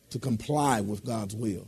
To 0.10 0.20
comply 0.20 0.82
with 0.82 1.06
God's 1.06 1.36
will. 1.36 1.68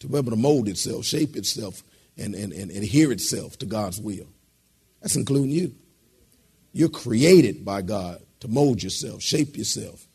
To 0.00 0.08
be 0.08 0.18
able 0.18 0.32
to 0.32 0.36
mold 0.36 0.68
itself, 0.68 1.04
shape 1.04 1.36
itself, 1.36 1.82
and, 2.16 2.34
and, 2.34 2.52
and 2.52 2.70
adhere 2.70 3.12
itself 3.12 3.58
to 3.58 3.66
God's 3.66 4.00
will. 4.00 4.26
That's 5.00 5.16
including 5.16 5.50
you. 5.50 5.74
You're 6.72 6.88
created 6.88 7.64
by 7.64 7.82
God 7.82 8.20
to 8.40 8.48
mold 8.48 8.82
yourself, 8.82 9.22
shape 9.22 9.56
yourself, 9.56 10.06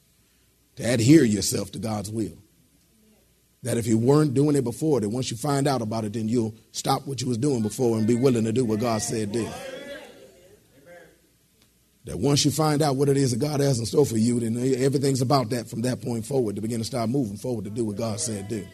to 0.76 0.84
adhere 0.84 1.24
yourself 1.24 1.72
to 1.74 1.80
God's 1.80 2.10
will. 2.10 2.38
That 3.64 3.78
if 3.78 3.88
you 3.88 3.98
weren't 3.98 4.34
doing 4.34 4.56
it 4.56 4.64
before, 4.64 5.00
that 5.02 5.10
once 5.10 5.32
you 5.32 5.38
find 5.38 5.68
out 5.68 5.82
about 5.82 6.04
it, 6.04 6.14
then 6.14 6.28
you'll 6.28 6.56
stop 6.72 7.08
what 7.08 7.22
you 7.22 7.28
was 7.28 7.38
doing 7.38 7.62
before 7.62 7.98
and 7.98 8.06
be 8.06 8.16
willing 8.16 8.44
to 8.44 8.52
do 8.52 8.66
what 8.66 8.80
God 8.80 9.02
said 9.02 9.32
did. 9.32 9.52
That 12.08 12.18
once 12.18 12.46
you 12.46 12.52
find 12.52 12.82
out 12.82 12.96
what 12.96 13.10
it 13.10 13.18
is 13.18 13.32
that 13.32 13.40
God 13.40 13.60
has 13.60 13.80
in 13.80 13.86
store 13.86 14.06
for 14.06 14.18
you, 14.18 14.40
then 14.40 14.58
everything's 14.82 15.22
about 15.22 15.50
that 15.50 15.70
from 15.70 15.82
that 15.82 16.02
point 16.02 16.26
forward 16.26 16.56
to 16.56 16.62
begin 16.62 16.80
to 16.80 16.86
start 16.86 17.10
moving 17.10 17.38
forward 17.38 17.66
to 17.66 17.70
do 17.70 17.84
what 17.84 17.98
God 17.98 18.20
said 18.20 18.48
do. 18.48 18.66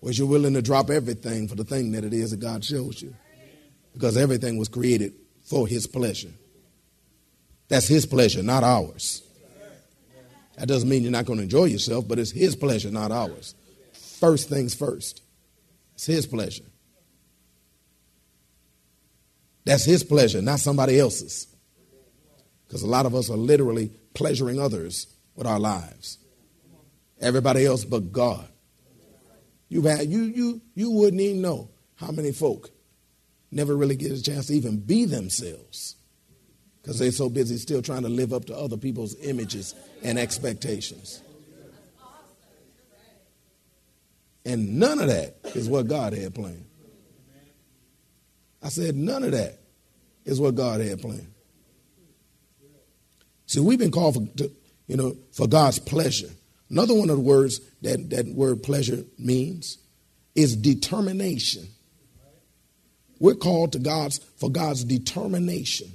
Was 0.00 0.18
you're 0.18 0.26
willing 0.26 0.54
to 0.54 0.62
drop 0.62 0.88
everything 0.88 1.46
for 1.46 1.56
the 1.56 1.64
thing 1.64 1.92
that 1.92 2.04
it 2.04 2.14
is 2.14 2.30
that 2.30 2.40
God 2.40 2.64
shows 2.64 3.02
you. 3.02 3.14
Because 3.92 4.16
everything 4.16 4.56
was 4.56 4.68
created 4.68 5.12
for 5.44 5.66
his 5.66 5.86
pleasure. 5.86 6.30
That's 7.68 7.86
his 7.86 8.06
pleasure, 8.06 8.42
not 8.42 8.64
ours. 8.64 9.22
That 10.58 10.66
doesn't 10.66 10.88
mean 10.88 11.02
you're 11.02 11.12
not 11.12 11.26
going 11.26 11.36
to 11.36 11.42
enjoy 11.44 11.66
yourself, 11.66 12.08
but 12.08 12.18
it's 12.18 12.32
His 12.32 12.56
pleasure, 12.56 12.90
not 12.90 13.12
ours. 13.12 13.54
First 13.92 14.48
things 14.48 14.74
first. 14.74 15.22
It's 15.94 16.06
His 16.06 16.26
pleasure. 16.26 16.64
That's 19.64 19.84
His 19.84 20.02
pleasure, 20.02 20.42
not 20.42 20.58
somebody 20.58 20.98
else's. 20.98 21.46
Because 22.68 22.82
a 22.82 22.86
lot 22.86 23.06
of 23.06 23.14
us 23.14 23.30
are 23.30 23.36
literally 23.36 23.90
pleasuring 24.14 24.60
others 24.60 25.06
with 25.34 25.46
our 25.46 25.58
lives. 25.58 26.18
Everybody 27.20 27.64
else 27.64 27.84
but 27.84 28.12
God. 28.12 28.46
You've 29.68 29.84
had 29.84 30.08
you 30.08 30.22
you 30.22 30.60
you 30.74 30.90
wouldn't 30.90 31.20
even 31.20 31.42
know 31.42 31.70
how 31.96 32.10
many 32.10 32.32
folk 32.32 32.70
never 33.50 33.76
really 33.76 33.96
get 33.96 34.12
a 34.12 34.22
chance 34.22 34.46
to 34.46 34.54
even 34.54 34.78
be 34.78 35.04
themselves 35.04 35.96
because 36.80 36.98
they're 36.98 37.10
so 37.10 37.28
busy 37.28 37.56
still 37.58 37.82
trying 37.82 38.02
to 38.02 38.08
live 38.08 38.32
up 38.32 38.46
to 38.46 38.56
other 38.56 38.76
people's 38.76 39.14
images 39.20 39.74
and 40.02 40.18
expectations. 40.18 41.22
And 44.44 44.78
none 44.78 44.98
of 44.98 45.08
that 45.08 45.36
is 45.54 45.68
what 45.68 45.86
God 45.86 46.14
had 46.14 46.34
planned. 46.34 46.64
I 48.62 48.70
said, 48.70 48.96
none 48.96 49.22
of 49.22 49.32
that 49.32 49.58
is 50.24 50.40
what 50.40 50.54
God 50.54 50.80
had 50.80 51.00
planned. 51.00 51.32
See, 53.48 53.60
we've 53.60 53.78
been 53.78 53.90
called 53.90 54.14
for, 54.14 54.36
to, 54.36 54.52
you 54.86 54.96
know, 54.96 55.16
for 55.32 55.48
God's 55.48 55.78
pleasure. 55.78 56.28
Another 56.68 56.94
one 56.94 57.08
of 57.08 57.16
the 57.16 57.22
words 57.22 57.60
that 57.80 58.10
that 58.10 58.26
word 58.26 58.62
pleasure 58.62 59.04
means 59.18 59.78
is 60.34 60.54
determination. 60.54 61.66
We're 63.18 63.34
called 63.34 63.72
to 63.72 63.78
God's 63.78 64.18
for 64.36 64.50
God's 64.50 64.84
determination. 64.84 65.88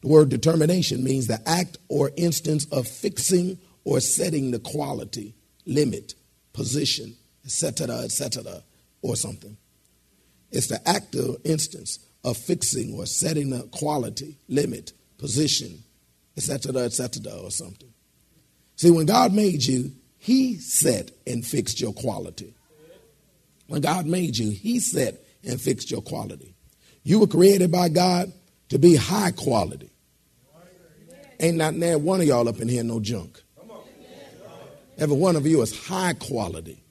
The 0.00 0.08
word 0.08 0.28
determination 0.28 1.02
means 1.02 1.26
the 1.26 1.42
act 1.44 1.76
or 1.88 2.12
instance 2.16 2.66
of 2.66 2.86
fixing 2.86 3.58
or 3.82 3.98
setting 3.98 4.52
the 4.52 4.60
quality, 4.60 5.34
limit, 5.66 6.14
position, 6.52 7.16
etc., 7.44 7.96
etc., 7.96 8.62
or 9.02 9.16
something. 9.16 9.56
It's 10.52 10.68
the 10.68 10.88
act 10.88 11.16
or 11.16 11.36
instance 11.44 11.98
of 12.22 12.36
fixing 12.36 12.94
or 12.94 13.06
setting 13.06 13.50
the 13.50 13.64
quality, 13.72 14.38
limit, 14.48 14.92
position, 15.18 15.82
etc., 16.38 16.82
etc., 16.82 17.32
or 17.42 17.50
something. 17.50 17.92
See, 18.76 18.90
when 18.90 19.06
God 19.06 19.32
made 19.32 19.64
you, 19.64 19.92
He 20.16 20.56
set 20.58 21.10
and 21.26 21.44
fixed 21.44 21.80
your 21.80 21.92
quality. 21.92 22.54
When 23.66 23.82
God 23.82 24.06
made 24.06 24.38
you, 24.38 24.50
He 24.50 24.78
set 24.78 25.20
and 25.44 25.60
fixed 25.60 25.90
your 25.90 26.00
quality. 26.00 26.54
You 27.02 27.20
were 27.20 27.26
created 27.26 27.70
by 27.72 27.88
God 27.88 28.32
to 28.68 28.78
be 28.78 28.94
high 28.96 29.32
quality. 29.32 29.90
Ain't 31.40 31.56
not 31.56 31.74
near 31.74 31.98
one 31.98 32.20
of 32.20 32.26
y'all 32.26 32.48
up 32.48 32.60
in 32.60 32.68
here 32.68 32.82
no 32.82 33.00
junk. 33.00 33.42
Every 34.96 35.16
one 35.16 35.36
of 35.36 35.46
you 35.46 35.62
is 35.62 35.86
high 35.86 36.14
quality. 36.14 36.82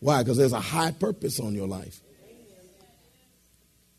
Why? 0.00 0.22
Because 0.22 0.36
there's 0.36 0.52
a 0.52 0.60
high 0.60 0.90
purpose 0.90 1.40
on 1.40 1.54
your 1.54 1.68
life. 1.68 2.00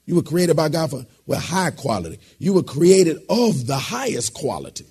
You 0.05 0.15
were 0.15 0.23
created 0.23 0.55
by 0.55 0.69
God 0.69 0.91
for 0.91 1.05
with 1.25 1.39
high 1.39 1.71
quality. 1.71 2.19
You 2.37 2.53
were 2.53 2.63
created 2.63 3.17
of 3.29 3.65
the 3.65 3.77
highest 3.77 4.33
quality. 4.33 4.85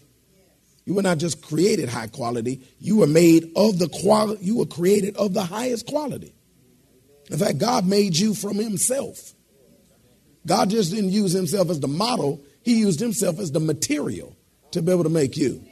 You 0.84 0.94
were 0.94 1.02
not 1.02 1.18
just 1.18 1.42
created 1.42 1.88
high 1.88 2.08
quality, 2.08 2.60
you 2.78 2.98
were 2.98 3.06
made 3.06 3.50
of 3.56 3.78
the 3.78 3.88
quality, 3.88 4.44
you 4.44 4.58
were 4.58 4.66
created 4.66 5.16
of 5.16 5.32
the 5.32 5.44
highest 5.44 5.86
quality. 5.86 6.34
In 7.30 7.38
fact, 7.38 7.58
God 7.58 7.86
made 7.86 8.16
you 8.16 8.34
from 8.34 8.56
Himself. 8.56 9.32
God 10.46 10.68
just 10.68 10.92
didn't 10.92 11.10
use 11.10 11.32
Himself 11.32 11.70
as 11.70 11.80
the 11.80 11.88
model, 11.88 12.42
He 12.62 12.78
used 12.78 13.00
Himself 13.00 13.38
as 13.38 13.50
the 13.50 13.60
material 13.60 14.36
to 14.72 14.82
be 14.82 14.92
able 14.92 15.04
to 15.04 15.10
make 15.10 15.38
you. 15.38 15.64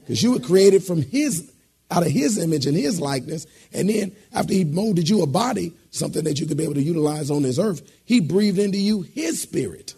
Because 0.00 0.22
you 0.22 0.32
were 0.32 0.40
created 0.40 0.84
from 0.84 1.00
His 1.00 1.49
out 1.90 2.06
of 2.06 2.12
his 2.12 2.38
image 2.38 2.66
and 2.66 2.76
his 2.76 3.00
likeness. 3.00 3.46
And 3.72 3.88
then 3.88 4.14
after 4.32 4.52
he 4.52 4.64
molded 4.64 5.08
you 5.08 5.22
a 5.22 5.26
body, 5.26 5.72
something 5.90 6.24
that 6.24 6.38
you 6.38 6.46
could 6.46 6.56
be 6.56 6.64
able 6.64 6.74
to 6.74 6.82
utilize 6.82 7.30
on 7.30 7.42
this 7.42 7.58
earth, 7.58 7.82
he 8.04 8.20
breathed 8.20 8.58
into 8.58 8.78
you 8.78 9.02
his 9.02 9.42
spirit. 9.42 9.94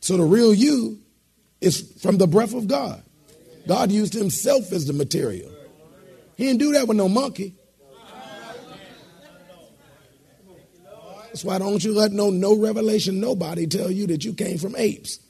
So 0.00 0.16
the 0.16 0.24
real 0.24 0.54
you 0.54 0.98
is 1.60 1.92
from 2.02 2.18
the 2.18 2.26
breath 2.26 2.54
of 2.54 2.66
God. 2.66 3.02
God 3.68 3.92
used 3.92 4.14
himself 4.14 4.72
as 4.72 4.86
the 4.86 4.92
material. 4.92 5.50
He 6.36 6.46
didn't 6.46 6.58
do 6.58 6.72
that 6.72 6.88
with 6.88 6.96
no 6.96 7.08
monkey. 7.08 7.54
That's 11.26 11.44
why 11.44 11.58
don't 11.58 11.84
you 11.84 11.92
let 11.92 12.10
no 12.10 12.30
no 12.30 12.56
revelation 12.56 13.20
nobody 13.20 13.66
tell 13.68 13.90
you 13.90 14.08
that 14.08 14.24
you 14.24 14.34
came 14.34 14.58
from 14.58 14.74
apes. 14.74 15.20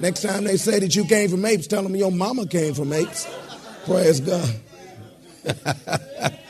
Next 0.00 0.22
time 0.22 0.44
they 0.44 0.56
say 0.56 0.80
that 0.80 0.94
you 0.96 1.04
came 1.04 1.30
from 1.30 1.44
apes, 1.44 1.66
tell 1.66 1.82
them 1.82 1.94
your 1.96 2.10
mama 2.10 2.46
came 2.46 2.74
from 2.74 2.92
apes. 2.92 3.28
Praise 3.84 4.20
God. 4.20 4.54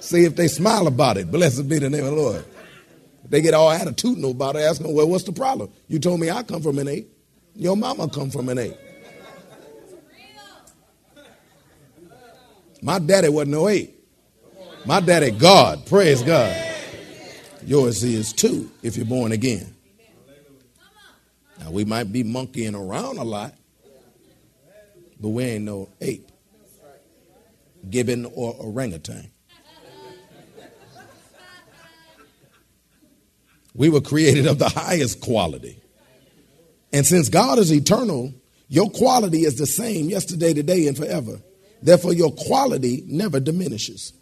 See 0.00 0.24
if 0.24 0.36
they 0.36 0.48
smile 0.48 0.86
about 0.86 1.16
it. 1.16 1.30
Blessed 1.30 1.68
be 1.68 1.78
the 1.78 1.90
name 1.90 2.04
of 2.04 2.14
the 2.14 2.20
Lord. 2.20 2.44
They 3.28 3.40
get 3.40 3.54
all 3.54 3.70
attitudinal 3.70 4.32
about 4.32 4.56
it, 4.56 4.60
ask 4.60 4.80
them, 4.80 4.92
well, 4.92 5.08
what's 5.08 5.24
the 5.24 5.32
problem? 5.32 5.70
You 5.88 5.98
told 5.98 6.20
me 6.20 6.30
I 6.30 6.42
come 6.42 6.62
from 6.62 6.78
an 6.78 6.88
ape. 6.88 7.10
Your 7.54 7.76
mama 7.76 8.08
come 8.08 8.30
from 8.30 8.48
an 8.48 8.58
ape. 8.58 8.76
My 12.82 12.98
daddy 12.98 13.30
wasn't 13.30 13.52
no 13.52 13.68
ape. 13.68 13.98
My 14.84 15.00
daddy, 15.00 15.30
God. 15.30 15.86
Praise 15.86 16.22
God. 16.22 16.54
Yours 17.64 18.04
is 18.04 18.32
too 18.32 18.70
if 18.82 18.96
you're 18.96 19.06
born 19.06 19.32
again. 19.32 19.73
Now, 21.60 21.70
we 21.70 21.84
might 21.84 22.12
be 22.12 22.22
monkeying 22.22 22.74
around 22.74 23.18
a 23.18 23.24
lot, 23.24 23.54
but 25.20 25.28
we 25.28 25.44
ain't 25.44 25.64
no 25.64 25.88
ape, 26.00 26.28
gibbon, 27.88 28.26
or 28.26 28.54
orangutan. 28.54 29.30
We 33.74 33.88
were 33.88 34.00
created 34.00 34.46
of 34.46 34.58
the 34.58 34.68
highest 34.68 35.20
quality. 35.20 35.80
And 36.92 37.04
since 37.04 37.28
God 37.28 37.58
is 37.58 37.72
eternal, 37.72 38.32
your 38.68 38.88
quality 38.88 39.44
is 39.44 39.56
the 39.58 39.66
same 39.66 40.08
yesterday, 40.08 40.54
today, 40.54 40.86
and 40.86 40.96
forever. 40.96 41.40
Therefore, 41.82 42.12
your 42.12 42.30
quality 42.30 43.02
never 43.06 43.40
diminishes 43.40 44.12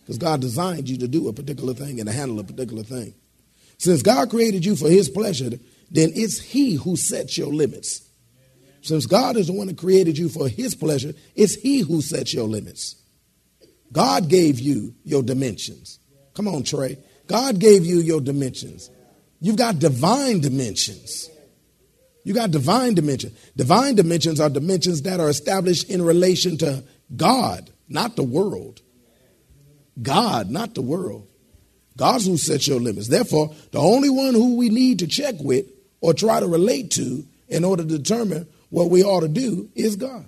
because 0.00 0.18
God 0.18 0.40
designed 0.40 0.88
you 0.88 0.98
to 0.98 1.08
do 1.08 1.28
a 1.28 1.32
particular 1.32 1.72
thing 1.72 1.98
and 1.98 2.08
to 2.08 2.14
handle 2.14 2.38
a 2.40 2.44
particular 2.44 2.82
thing. 2.82 3.14
Since 3.78 4.02
God 4.02 4.28
created 4.28 4.64
you 4.64 4.76
for 4.76 4.90
his 4.90 5.08
pleasure, 5.08 5.50
then 5.90 6.10
it's 6.14 6.40
he 6.40 6.74
who 6.74 6.96
sets 6.96 7.36
your 7.36 7.52
limits. 7.52 8.02
Since 8.82 9.06
God 9.06 9.36
is 9.36 9.48
the 9.48 9.52
one 9.52 9.66
that 9.66 9.76
created 9.76 10.16
you 10.16 10.28
for 10.28 10.48
his 10.48 10.74
pleasure, 10.74 11.12
it's 11.34 11.54
he 11.54 11.80
who 11.80 12.00
sets 12.00 12.32
your 12.32 12.48
limits. 12.48 12.96
God 13.92 14.28
gave 14.28 14.60
you 14.60 14.94
your 15.04 15.22
dimensions. 15.22 15.98
Come 16.34 16.48
on, 16.48 16.62
Trey. 16.62 16.98
God 17.26 17.58
gave 17.58 17.84
you 17.84 17.98
your 17.98 18.20
dimensions. 18.20 18.90
You've 19.40 19.56
got 19.56 19.78
divine 19.78 20.40
dimensions. 20.40 21.28
You 22.24 22.34
got 22.34 22.50
divine 22.50 22.94
dimensions. 22.94 23.36
Divine 23.56 23.96
dimensions 23.96 24.40
are 24.40 24.50
dimensions 24.50 25.02
that 25.02 25.20
are 25.20 25.28
established 25.28 25.90
in 25.90 26.02
relation 26.02 26.56
to 26.58 26.84
God, 27.16 27.70
not 27.88 28.16
the 28.16 28.22
world. 28.22 28.80
God, 30.00 30.50
not 30.50 30.74
the 30.74 30.82
world. 30.82 31.26
God's 31.96 32.26
who 32.26 32.36
sets 32.36 32.66
your 32.66 32.80
limits. 32.80 33.08
Therefore, 33.08 33.54
the 33.72 33.78
only 33.78 34.08
one 34.08 34.34
who 34.34 34.56
we 34.56 34.68
need 34.68 35.00
to 35.00 35.06
check 35.06 35.34
with 35.40 35.66
or 36.00 36.14
try 36.14 36.40
to 36.40 36.46
relate 36.46 36.90
to 36.92 37.24
in 37.48 37.64
order 37.64 37.82
to 37.82 37.98
determine 37.98 38.46
what 38.70 38.90
we 38.90 39.02
ought 39.02 39.20
to 39.20 39.28
do 39.28 39.68
is 39.74 39.96
God. 39.96 40.26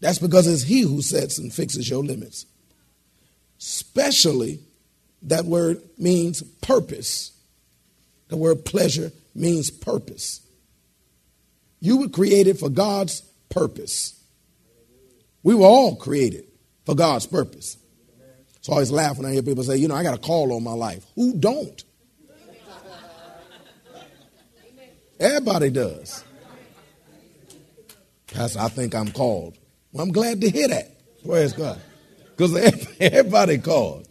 That's 0.00 0.18
because 0.18 0.46
it's 0.46 0.62
He 0.62 0.82
who 0.82 1.02
sets 1.02 1.38
and 1.38 1.52
fixes 1.52 1.88
your 1.88 2.04
limits. 2.04 2.46
Especially, 3.58 4.60
that 5.22 5.46
word 5.46 5.82
means 5.98 6.42
purpose. 6.42 7.32
The 8.28 8.36
word 8.36 8.64
pleasure 8.64 9.10
means 9.34 9.70
purpose. 9.70 10.40
You 11.80 11.98
were 11.98 12.08
created 12.08 12.58
for 12.58 12.68
God's 12.68 13.22
purpose. 13.48 14.20
We 15.42 15.54
were 15.54 15.66
all 15.66 15.96
created 15.96 16.44
for 16.84 16.94
God's 16.94 17.26
purpose. 17.26 17.76
So 18.60 18.72
I 18.72 18.76
always 18.76 18.90
laugh 18.90 19.16
when 19.16 19.26
I 19.26 19.32
hear 19.32 19.42
people 19.42 19.62
say, 19.62 19.76
you 19.76 19.86
know, 19.86 19.94
I 19.94 20.02
got 20.02 20.14
a 20.14 20.20
call 20.20 20.52
on 20.52 20.64
my 20.64 20.72
life. 20.72 21.04
Who 21.14 21.34
don't? 21.34 21.84
Everybody 25.18 25.70
does. 25.70 26.24
Pastor, 28.28 28.60
I 28.60 28.68
think 28.68 28.94
I'm 28.94 29.10
called. 29.12 29.56
Well, 29.92 30.04
I'm 30.04 30.12
glad 30.12 30.40
to 30.42 30.50
hear 30.50 30.68
that. 30.68 30.92
Praise 31.24 31.52
God. 31.52 31.80
Because 32.36 32.54
everybody 33.00 33.58
called. 33.58 34.08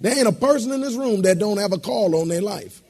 There 0.00 0.16
ain't 0.16 0.28
a 0.28 0.32
person 0.32 0.72
in 0.72 0.80
this 0.80 0.94
room 0.94 1.22
that 1.22 1.38
don't 1.38 1.58
have 1.58 1.72
a 1.72 1.78
call 1.78 2.20
on 2.20 2.28
their 2.28 2.40
life. 2.40 2.82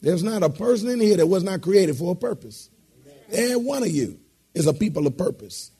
There's 0.00 0.22
not 0.22 0.42
a 0.42 0.50
person 0.50 0.90
in 0.90 1.00
here 1.00 1.16
that 1.16 1.26
was 1.26 1.42
not 1.42 1.62
created 1.62 1.96
for 1.96 2.12
a 2.12 2.14
purpose. 2.14 2.68
Every 3.32 3.56
one 3.56 3.82
of 3.82 3.90
you 3.90 4.20
is 4.54 4.66
a 4.66 4.74
people 4.74 5.06
of 5.06 5.16
purpose. 5.16 5.70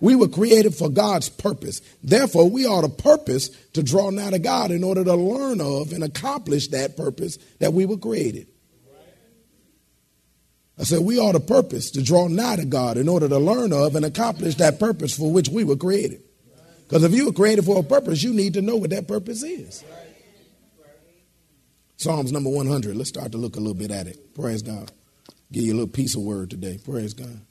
We 0.00 0.16
were 0.16 0.28
created 0.28 0.74
for 0.74 0.88
God's 0.88 1.28
purpose. 1.28 1.82
Therefore, 2.02 2.48
we 2.48 2.66
ought 2.66 2.82
to 2.82 2.88
purpose 2.88 3.50
to 3.74 3.82
draw 3.82 4.10
nigh 4.10 4.30
to 4.30 4.38
God 4.38 4.70
in 4.70 4.82
order 4.82 5.04
to 5.04 5.14
learn 5.14 5.60
of 5.60 5.92
and 5.92 6.02
accomplish 6.02 6.68
that 6.68 6.96
purpose 6.96 7.38
that 7.58 7.72
we 7.72 7.84
were 7.86 7.98
created. 7.98 8.46
I 10.78 10.84
said, 10.84 11.00
we 11.00 11.18
ought 11.18 11.32
to 11.32 11.40
purpose 11.40 11.90
to 11.90 12.02
draw 12.02 12.26
nigh 12.28 12.56
to 12.56 12.64
God 12.64 12.96
in 12.96 13.06
order 13.06 13.28
to 13.28 13.38
learn 13.38 13.74
of 13.74 13.96
and 13.96 14.04
accomplish 14.04 14.54
that 14.54 14.80
purpose 14.80 15.14
for 15.14 15.30
which 15.30 15.50
we 15.50 15.62
were 15.62 15.76
created. 15.76 16.22
Because 16.88 17.04
if 17.04 17.12
you 17.12 17.26
were 17.26 17.32
created 17.32 17.66
for 17.66 17.78
a 17.78 17.82
purpose, 17.82 18.22
you 18.22 18.32
need 18.32 18.54
to 18.54 18.62
know 18.62 18.76
what 18.76 18.90
that 18.90 19.06
purpose 19.06 19.42
is. 19.42 19.84
Psalms 21.98 22.32
number 22.32 22.48
100. 22.48 22.96
Let's 22.96 23.10
start 23.10 23.32
to 23.32 23.38
look 23.38 23.56
a 23.56 23.60
little 23.60 23.74
bit 23.74 23.90
at 23.90 24.06
it. 24.06 24.34
Praise 24.34 24.62
God. 24.62 24.90
Give 25.52 25.64
you 25.64 25.74
a 25.74 25.76
little 25.76 25.86
piece 25.86 26.14
of 26.14 26.22
word 26.22 26.48
today. 26.48 26.78
Praise 26.82 27.12
God. 27.12 27.42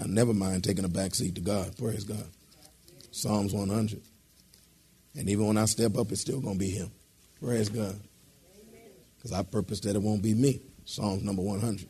I 0.00 0.06
never 0.06 0.34
mind 0.34 0.64
taking 0.64 0.84
a 0.84 0.88
back 0.88 1.14
seat 1.14 1.34
to 1.36 1.40
God. 1.40 1.76
Praise 1.76 2.04
God. 2.04 2.26
Psalms 3.10 3.52
100. 3.52 4.00
And 5.16 5.28
even 5.28 5.46
when 5.46 5.56
I 5.56 5.66
step 5.66 5.96
up, 5.96 6.10
it's 6.10 6.20
still 6.20 6.40
going 6.40 6.54
to 6.54 6.58
be 6.58 6.70
Him. 6.70 6.90
Praise 7.40 7.68
God. 7.68 7.98
Because 9.16 9.32
I 9.32 9.42
purpose 9.42 9.80
that 9.80 9.94
it 9.94 10.02
won't 10.02 10.22
be 10.22 10.34
me. 10.34 10.60
Psalms 10.84 11.22
number 11.22 11.42
100. 11.42 11.88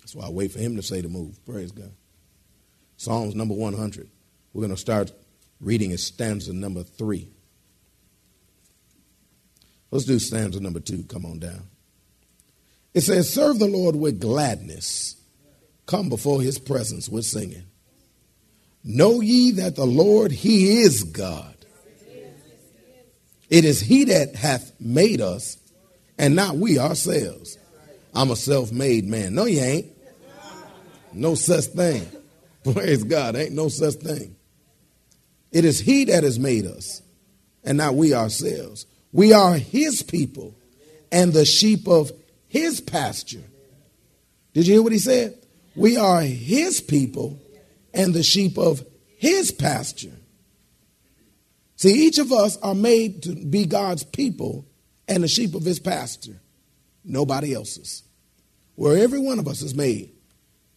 That's 0.00 0.14
why 0.14 0.26
I 0.26 0.30
wait 0.30 0.52
for 0.52 0.58
Him 0.58 0.76
to 0.76 0.82
say 0.82 1.02
to 1.02 1.08
move. 1.08 1.44
Praise 1.44 1.72
God. 1.72 1.92
Psalms 2.96 3.34
number 3.34 3.54
100. 3.54 4.08
We're 4.52 4.62
going 4.62 4.74
to 4.74 4.80
start 4.80 5.12
reading 5.60 5.92
at 5.92 6.00
stanza 6.00 6.52
number 6.52 6.82
3. 6.82 7.28
Let's 9.90 10.04
do 10.04 10.18
stanza 10.18 10.60
number 10.60 10.80
two. 10.80 11.02
Come 11.04 11.26
on 11.26 11.40
down. 11.40 11.62
It 12.94 13.02
says, 13.02 13.32
Serve 13.32 13.58
the 13.58 13.66
Lord 13.66 13.96
with 13.96 14.20
gladness. 14.20 15.16
Come 15.86 16.08
before 16.08 16.40
his 16.40 16.58
presence 16.58 17.08
with 17.08 17.24
singing. 17.24 17.64
Know 18.82 19.20
ye 19.20 19.52
that 19.52 19.76
the 19.76 19.86
Lord, 19.86 20.32
he 20.32 20.82
is 20.82 21.04
God. 21.04 21.54
It 23.48 23.64
is 23.64 23.80
he 23.80 24.04
that 24.04 24.36
hath 24.36 24.72
made 24.80 25.20
us, 25.20 25.58
and 26.16 26.36
not 26.36 26.56
we 26.56 26.78
ourselves. 26.78 27.58
I'm 28.14 28.30
a 28.30 28.36
self 28.36 28.70
made 28.70 29.06
man. 29.06 29.34
No, 29.34 29.44
you 29.44 29.60
ain't. 29.60 29.86
No 31.12 31.34
such 31.34 31.66
thing. 31.66 32.06
Praise 32.72 33.02
God. 33.02 33.34
Ain't 33.34 33.52
no 33.52 33.68
such 33.68 33.94
thing. 33.94 34.36
It 35.50 35.64
is 35.64 35.80
he 35.80 36.04
that 36.04 36.22
has 36.22 36.38
made 36.38 36.66
us, 36.66 37.02
and 37.64 37.78
not 37.78 37.94
we 37.94 38.14
ourselves. 38.14 38.86
We 39.12 39.32
are 39.32 39.54
his 39.54 40.02
people 40.02 40.54
and 41.10 41.32
the 41.32 41.44
sheep 41.44 41.88
of 41.88 42.12
his 42.50 42.80
pasture. 42.80 43.44
Did 44.52 44.66
you 44.66 44.74
hear 44.74 44.82
what 44.82 44.92
he 44.92 44.98
said? 44.98 45.38
We 45.76 45.96
are 45.96 46.20
his 46.20 46.80
people 46.80 47.40
and 47.94 48.12
the 48.12 48.24
sheep 48.24 48.58
of 48.58 48.84
his 49.16 49.52
pasture. 49.52 50.16
See, 51.76 52.06
each 52.06 52.18
of 52.18 52.32
us 52.32 52.56
are 52.58 52.74
made 52.74 53.22
to 53.22 53.34
be 53.36 53.66
God's 53.66 54.02
people 54.02 54.66
and 55.06 55.22
the 55.22 55.28
sheep 55.28 55.54
of 55.54 55.64
his 55.64 55.78
pasture, 55.78 56.40
nobody 57.04 57.54
else's. 57.54 58.02
Where 58.74 58.98
every 58.98 59.20
one 59.20 59.38
of 59.38 59.46
us 59.46 59.62
is 59.62 59.74
made 59.74 60.10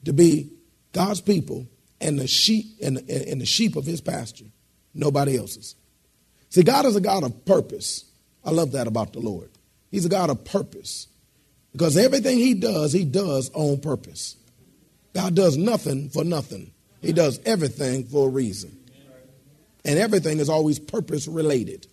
to 0.05 0.13
be 0.13 0.51
God's 0.91 1.21
people 1.21 1.67
and 1.99 2.19
the 2.19 2.27
sheep 2.27 2.65
and, 2.83 2.97
and 3.09 3.41
the 3.41 3.47
sheep 3.47 3.75
of 3.75 3.86
his 3.86 3.99
pasture, 3.99 4.45
nobody 4.93 5.38
else's. 5.39 5.75
See, 6.49 6.62
God 6.62 6.86
is 6.86 6.95
a 6.95 7.01
God 7.01 7.23
of 7.23 7.45
purpose. 7.45 8.05
I 8.45 8.51
love 8.51 8.73
that 8.73 8.86
about 8.86 9.13
the 9.13 9.21
Lord. 9.21 9.49
He's 9.89 10.05
a 10.05 10.09
God 10.09 10.29
of 10.29 10.45
purpose. 10.45 11.07
Because 11.73 11.97
everything 11.97 12.38
he 12.38 12.53
does, 12.53 12.93
he 12.93 13.03
does 13.03 13.51
on 13.53 13.79
purpose. 13.79 14.38
God 15.13 15.36
does 15.36 15.57
nothing 15.57 16.09
for 16.09 16.23
nothing. 16.23 16.71
He 17.01 17.12
does 17.12 17.39
everything 17.45 18.05
for 18.05 18.27
a 18.27 18.31
reason. 18.31 18.77
And 19.83 19.99
everything 19.99 20.39
is 20.39 20.49
always 20.49 20.79
purpose 20.79 21.27
related. 21.27 21.88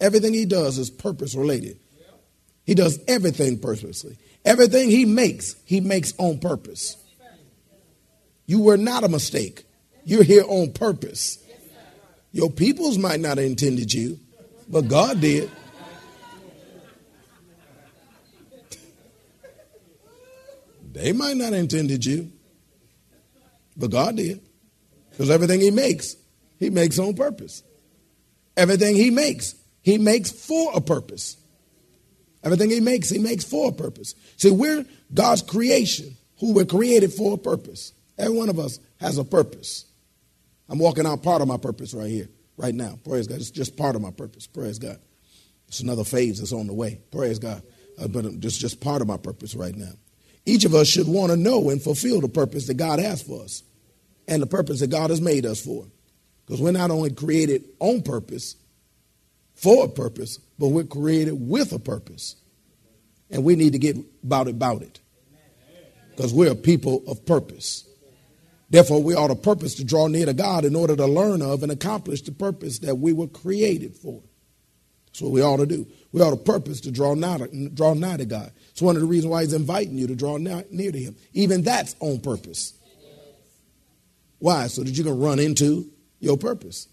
Everything 0.00 0.34
he 0.34 0.44
does 0.44 0.78
is 0.78 0.90
purpose 0.90 1.34
related. 1.34 1.78
He 2.64 2.74
does 2.74 2.98
everything 3.06 3.58
purposely. 3.58 4.16
Everything 4.44 4.90
he 4.90 5.04
makes, 5.04 5.54
he 5.64 5.80
makes 5.80 6.12
on 6.18 6.38
purpose. 6.38 6.96
You 8.46 8.60
were 8.60 8.76
not 8.76 9.04
a 9.04 9.08
mistake. 9.08 9.64
You're 10.04 10.24
here 10.24 10.44
on 10.46 10.72
purpose. 10.72 11.38
Your 12.32 12.50
peoples 12.50 12.98
might 12.98 13.20
not 13.20 13.38
have 13.38 13.46
intended 13.46 13.92
you, 13.92 14.18
but 14.68 14.88
God 14.88 15.20
did. 15.20 15.50
They 20.94 21.12
might 21.12 21.36
not 21.36 21.52
have 21.52 21.60
intended 21.60 22.04
you, 22.04 22.30
but 23.76 23.90
God 23.90 24.16
did. 24.16 24.40
Because 25.10 25.28
everything 25.28 25.60
He 25.60 25.72
makes, 25.72 26.14
He 26.58 26.70
makes 26.70 27.00
on 27.00 27.14
purpose. 27.14 27.64
Everything 28.56 28.94
He 28.94 29.10
makes, 29.10 29.56
He 29.82 29.98
makes 29.98 30.30
for 30.30 30.70
a 30.72 30.80
purpose. 30.80 31.36
Everything 32.44 32.70
He 32.70 32.78
makes, 32.78 33.10
He 33.10 33.18
makes 33.18 33.44
for 33.44 33.70
a 33.70 33.72
purpose. 33.72 34.14
See, 34.36 34.52
we're 34.52 34.86
God's 35.12 35.42
creation, 35.42 36.16
who 36.38 36.54
were 36.54 36.64
created 36.64 37.12
for 37.12 37.34
a 37.34 37.38
purpose. 37.38 37.92
Every 38.16 38.36
one 38.36 38.48
of 38.48 38.60
us 38.60 38.78
has 39.00 39.18
a 39.18 39.24
purpose. 39.24 39.86
I'm 40.68 40.78
walking 40.78 41.06
out 41.06 41.24
part 41.24 41.42
of 41.42 41.48
my 41.48 41.56
purpose 41.56 41.92
right 41.92 42.10
here, 42.10 42.28
right 42.56 42.74
now. 42.74 43.00
Praise 43.04 43.26
God. 43.26 43.38
It's 43.38 43.50
just 43.50 43.76
part 43.76 43.96
of 43.96 44.02
my 44.02 44.12
purpose. 44.12 44.46
Praise 44.46 44.78
God. 44.78 44.98
It's 45.66 45.80
another 45.80 46.04
phase 46.04 46.38
that's 46.38 46.52
on 46.52 46.68
the 46.68 46.72
way. 46.72 47.00
Praise 47.10 47.40
God. 47.40 47.62
Uh, 47.98 48.06
but 48.06 48.24
it's 48.24 48.56
just 48.56 48.80
part 48.80 49.02
of 49.02 49.08
my 49.08 49.16
purpose 49.16 49.56
right 49.56 49.74
now. 49.74 49.92
Each 50.46 50.64
of 50.64 50.74
us 50.74 50.88
should 50.88 51.08
want 51.08 51.30
to 51.30 51.36
know 51.36 51.70
and 51.70 51.80
fulfill 51.80 52.20
the 52.20 52.28
purpose 52.28 52.66
that 52.66 52.74
God 52.74 52.98
has 52.98 53.22
for 53.22 53.42
us 53.42 53.62
and 54.28 54.42
the 54.42 54.46
purpose 54.46 54.80
that 54.80 54.90
God 54.90 55.10
has 55.10 55.20
made 55.20 55.46
us 55.46 55.64
for. 55.64 55.86
Because 56.44 56.60
we're 56.60 56.72
not 56.72 56.90
only 56.90 57.10
created 57.10 57.64
on 57.78 58.02
purpose, 58.02 58.56
for 59.54 59.86
a 59.86 59.88
purpose, 59.88 60.38
but 60.58 60.68
we're 60.68 60.84
created 60.84 61.32
with 61.32 61.72
a 61.72 61.78
purpose. 61.78 62.36
And 63.30 63.44
we 63.44 63.56
need 63.56 63.72
to 63.72 63.78
get 63.78 63.96
about 64.22 64.48
it, 64.48 64.50
about 64.50 64.82
it. 64.82 65.00
Because 66.10 66.32
we're 66.34 66.52
a 66.52 66.56
people 66.56 67.02
of 67.08 67.24
purpose. 67.24 67.88
Therefore, 68.70 69.02
we 69.02 69.14
ought 69.14 69.28
to 69.28 69.36
purpose 69.36 69.76
to 69.76 69.84
draw 69.84 70.06
near 70.06 70.26
to 70.26 70.34
God 70.34 70.64
in 70.64 70.76
order 70.76 70.96
to 70.96 71.06
learn 71.06 71.42
of 71.42 71.62
and 71.62 71.72
accomplish 71.72 72.22
the 72.22 72.32
purpose 72.32 72.80
that 72.80 72.96
we 72.96 73.12
were 73.12 73.26
created 73.26 73.96
for. 73.96 74.20
That's 75.06 75.22
what 75.22 75.32
we 75.32 75.42
ought 75.42 75.58
to 75.58 75.66
do. 75.66 75.86
We 76.12 76.20
ought 76.20 76.30
to 76.30 76.36
purpose 76.36 76.80
to 76.82 76.90
draw 76.90 77.14
nigh 77.14 77.38
to, 77.38 77.68
draw 77.68 77.94
nigh 77.94 78.16
to 78.16 78.24
God. 78.24 78.52
It's 78.74 78.82
one 78.82 78.96
of 78.96 79.02
the 79.02 79.08
reasons 79.08 79.30
why 79.30 79.42
He's 79.42 79.52
inviting 79.52 79.96
you 79.96 80.08
to 80.08 80.16
draw 80.16 80.36
near 80.36 80.64
to 80.90 80.98
Him. 80.98 81.14
Even 81.32 81.62
that's 81.62 81.94
on 82.00 82.18
purpose. 82.18 82.74
Why? 84.40 84.66
So 84.66 84.82
that 84.82 84.90
you 84.90 85.04
can 85.04 85.16
run 85.16 85.38
into 85.38 85.88
your 86.18 86.36
purpose. 86.36 86.88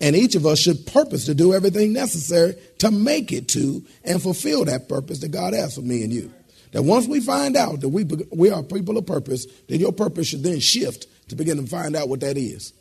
And 0.00 0.16
each 0.16 0.36
of 0.36 0.46
us 0.46 0.58
should 0.58 0.86
purpose 0.86 1.26
to 1.26 1.34
do 1.34 1.52
everything 1.52 1.92
necessary 1.92 2.54
to 2.78 2.90
make 2.90 3.30
it 3.30 3.48
to 3.48 3.84
and 4.04 4.22
fulfill 4.22 4.64
that 4.64 4.88
purpose 4.88 5.18
that 5.18 5.32
God 5.32 5.52
has 5.52 5.74
for 5.74 5.82
me 5.82 6.02
and 6.02 6.10
you. 6.10 6.32
That 6.72 6.82
once 6.82 7.06
we 7.06 7.20
find 7.20 7.54
out 7.54 7.82
that 7.82 7.90
we, 7.90 8.04
we 8.32 8.50
are 8.50 8.62
people 8.62 8.96
of 8.96 9.04
purpose, 9.04 9.46
then 9.68 9.80
your 9.80 9.92
purpose 9.92 10.28
should 10.28 10.42
then 10.42 10.60
shift 10.60 11.06
to 11.28 11.36
begin 11.36 11.62
to 11.62 11.68
find 11.68 11.94
out 11.94 12.08
what 12.08 12.20
that 12.20 12.38
is. 12.38 12.72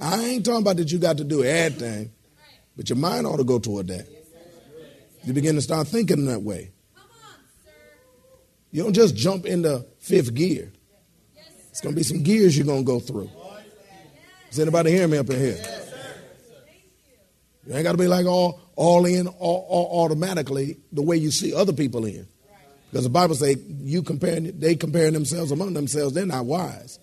I 0.00 0.24
ain't 0.24 0.46
talking 0.46 0.62
about 0.62 0.78
that 0.78 0.90
you 0.90 0.98
got 0.98 1.18
to 1.18 1.24
do 1.24 1.44
everything. 1.44 2.12
But 2.76 2.88
your 2.88 2.96
mind 2.96 3.26
ought 3.26 3.36
to 3.36 3.44
go 3.44 3.58
toward 3.58 3.88
that. 3.88 4.08
You 5.24 5.32
begin 5.32 5.54
to 5.54 5.62
start 5.62 5.86
thinking 5.86 6.18
in 6.18 6.26
that 6.26 6.42
way. 6.42 6.72
You 8.70 8.82
don't 8.82 8.94
just 8.94 9.14
jump 9.14 9.46
into 9.46 9.84
fifth 10.00 10.34
gear. 10.34 10.72
It's 11.70 11.80
going 11.80 11.94
to 11.94 11.96
be 11.96 12.02
some 12.02 12.22
gears 12.22 12.56
you're 12.56 12.66
going 12.66 12.84
to 12.84 12.86
go 12.86 12.98
through. 12.98 13.30
Is 14.50 14.58
anybody 14.58 14.90
hearing 14.90 15.10
me 15.10 15.18
up 15.18 15.30
in 15.30 15.38
here? 15.38 15.62
You 17.66 17.74
ain't 17.74 17.84
got 17.84 17.92
to 17.92 17.98
be 17.98 18.08
like 18.08 18.26
all, 18.26 18.60
all 18.74 19.06
in 19.06 19.28
all, 19.28 19.66
all 19.68 20.04
automatically 20.04 20.78
the 20.90 21.02
way 21.02 21.16
you 21.16 21.30
see 21.30 21.54
other 21.54 21.72
people 21.72 22.04
in. 22.04 22.26
Because 22.90 23.04
the 23.04 23.10
Bible 23.10 23.34
say 23.34 23.56
you 23.68 24.02
comparing, 24.02 24.58
they 24.58 24.74
comparing 24.74 25.14
themselves 25.14 25.52
among 25.52 25.72
themselves, 25.74 26.14
they're 26.14 26.26
not 26.26 26.44
wise. 26.44 26.98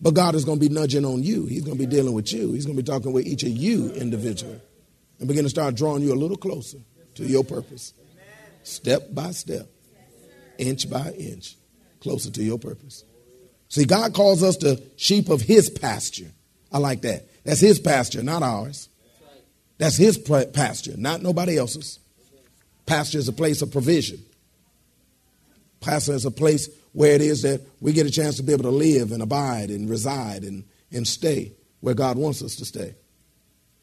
But 0.00 0.14
God 0.14 0.34
is 0.34 0.44
going 0.44 0.60
to 0.60 0.68
be 0.68 0.72
nudging 0.72 1.04
on 1.04 1.22
you. 1.24 1.46
He's 1.46 1.64
going 1.64 1.76
to 1.76 1.84
be 1.84 1.90
dealing 1.90 2.12
with 2.12 2.32
you. 2.32 2.52
He's 2.52 2.66
going 2.66 2.76
to 2.76 2.82
be 2.82 2.86
talking 2.86 3.12
with 3.12 3.26
each 3.26 3.42
of 3.42 3.48
you 3.48 3.90
individually 3.92 4.60
and 5.18 5.26
begin 5.26 5.42
to 5.44 5.50
start 5.50 5.74
drawing 5.74 6.02
you 6.02 6.12
a 6.12 6.14
little 6.14 6.36
closer 6.36 6.78
to 7.18 7.26
your 7.26 7.44
purpose. 7.44 7.92
Step 8.62 9.12
by 9.12 9.32
step, 9.32 9.66
inch 10.56 10.88
by 10.88 11.10
inch, 11.12 11.56
closer 12.00 12.30
to 12.30 12.42
your 12.42 12.58
purpose. 12.58 13.04
See, 13.68 13.84
God 13.84 14.14
calls 14.14 14.42
us 14.42 14.56
the 14.56 14.82
sheep 14.96 15.28
of 15.28 15.42
his 15.42 15.68
pasture. 15.68 16.30
I 16.72 16.78
like 16.78 17.02
that. 17.02 17.26
That's 17.44 17.60
his 17.60 17.78
pasture, 17.78 18.22
not 18.22 18.42
ours. 18.42 18.88
That's 19.78 19.96
his 19.96 20.18
pasture, 20.18 20.94
not 20.96 21.22
nobody 21.22 21.58
else's. 21.58 21.98
Pasture 22.86 23.18
is 23.18 23.28
a 23.28 23.32
place 23.32 23.62
of 23.62 23.72
provision. 23.72 24.20
Pasture 25.80 26.14
is 26.14 26.24
a 26.24 26.30
place 26.30 26.68
where 26.92 27.14
it 27.14 27.20
is 27.20 27.42
that 27.42 27.60
we 27.80 27.92
get 27.92 28.06
a 28.06 28.10
chance 28.10 28.36
to 28.36 28.42
be 28.42 28.52
able 28.52 28.64
to 28.64 28.70
live 28.70 29.12
and 29.12 29.22
abide 29.22 29.70
and 29.70 29.90
reside 29.90 30.42
and, 30.42 30.64
and 30.92 31.06
stay 31.06 31.52
where 31.80 31.94
God 31.94 32.16
wants 32.16 32.42
us 32.42 32.56
to 32.56 32.64
stay. 32.64 32.94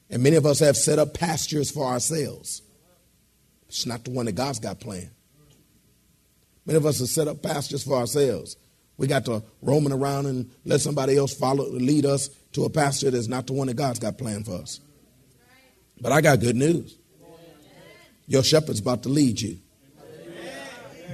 And 0.10 0.24
many 0.24 0.36
of 0.36 0.45
us 0.45 0.60
have 0.60 0.78
set 0.78 1.00
up 1.00 1.13
pastures 1.13 1.71
for 1.71 1.86
ourselves. 1.86 2.62
It's 3.75 3.85
not 3.85 4.05
the 4.05 4.11
one 4.11 4.25
that 4.25 4.35
God's 4.35 4.59
got 4.59 4.79
planned. 4.79 5.09
Many 6.65 6.77
of 6.77 6.85
us 6.85 6.99
have 6.99 7.09
set 7.09 7.27
up 7.27 7.43
pastures 7.43 7.83
for 7.83 7.97
ourselves. 7.97 8.55
We 8.97 9.05
got 9.05 9.25
to 9.25 9.43
roaming 9.61 9.91
around 9.91 10.27
and 10.27 10.49
let 10.63 10.79
somebody 10.79 11.17
else 11.17 11.33
follow, 11.33 11.67
lead 11.69 12.05
us 12.05 12.29
to 12.53 12.63
a 12.63 12.69
pasture 12.69 13.11
that's 13.11 13.27
not 13.27 13.47
the 13.47 13.53
one 13.53 13.67
that 13.67 13.73
God's 13.73 13.99
got 13.99 14.17
planned 14.17 14.45
for 14.45 14.53
us. 14.53 14.79
But 15.99 16.13
I 16.13 16.21
got 16.21 16.39
good 16.39 16.55
news. 16.55 16.97
Your 18.27 18.43
shepherd's 18.43 18.79
about 18.79 19.03
to 19.03 19.09
lead 19.09 19.41
you 19.41 19.59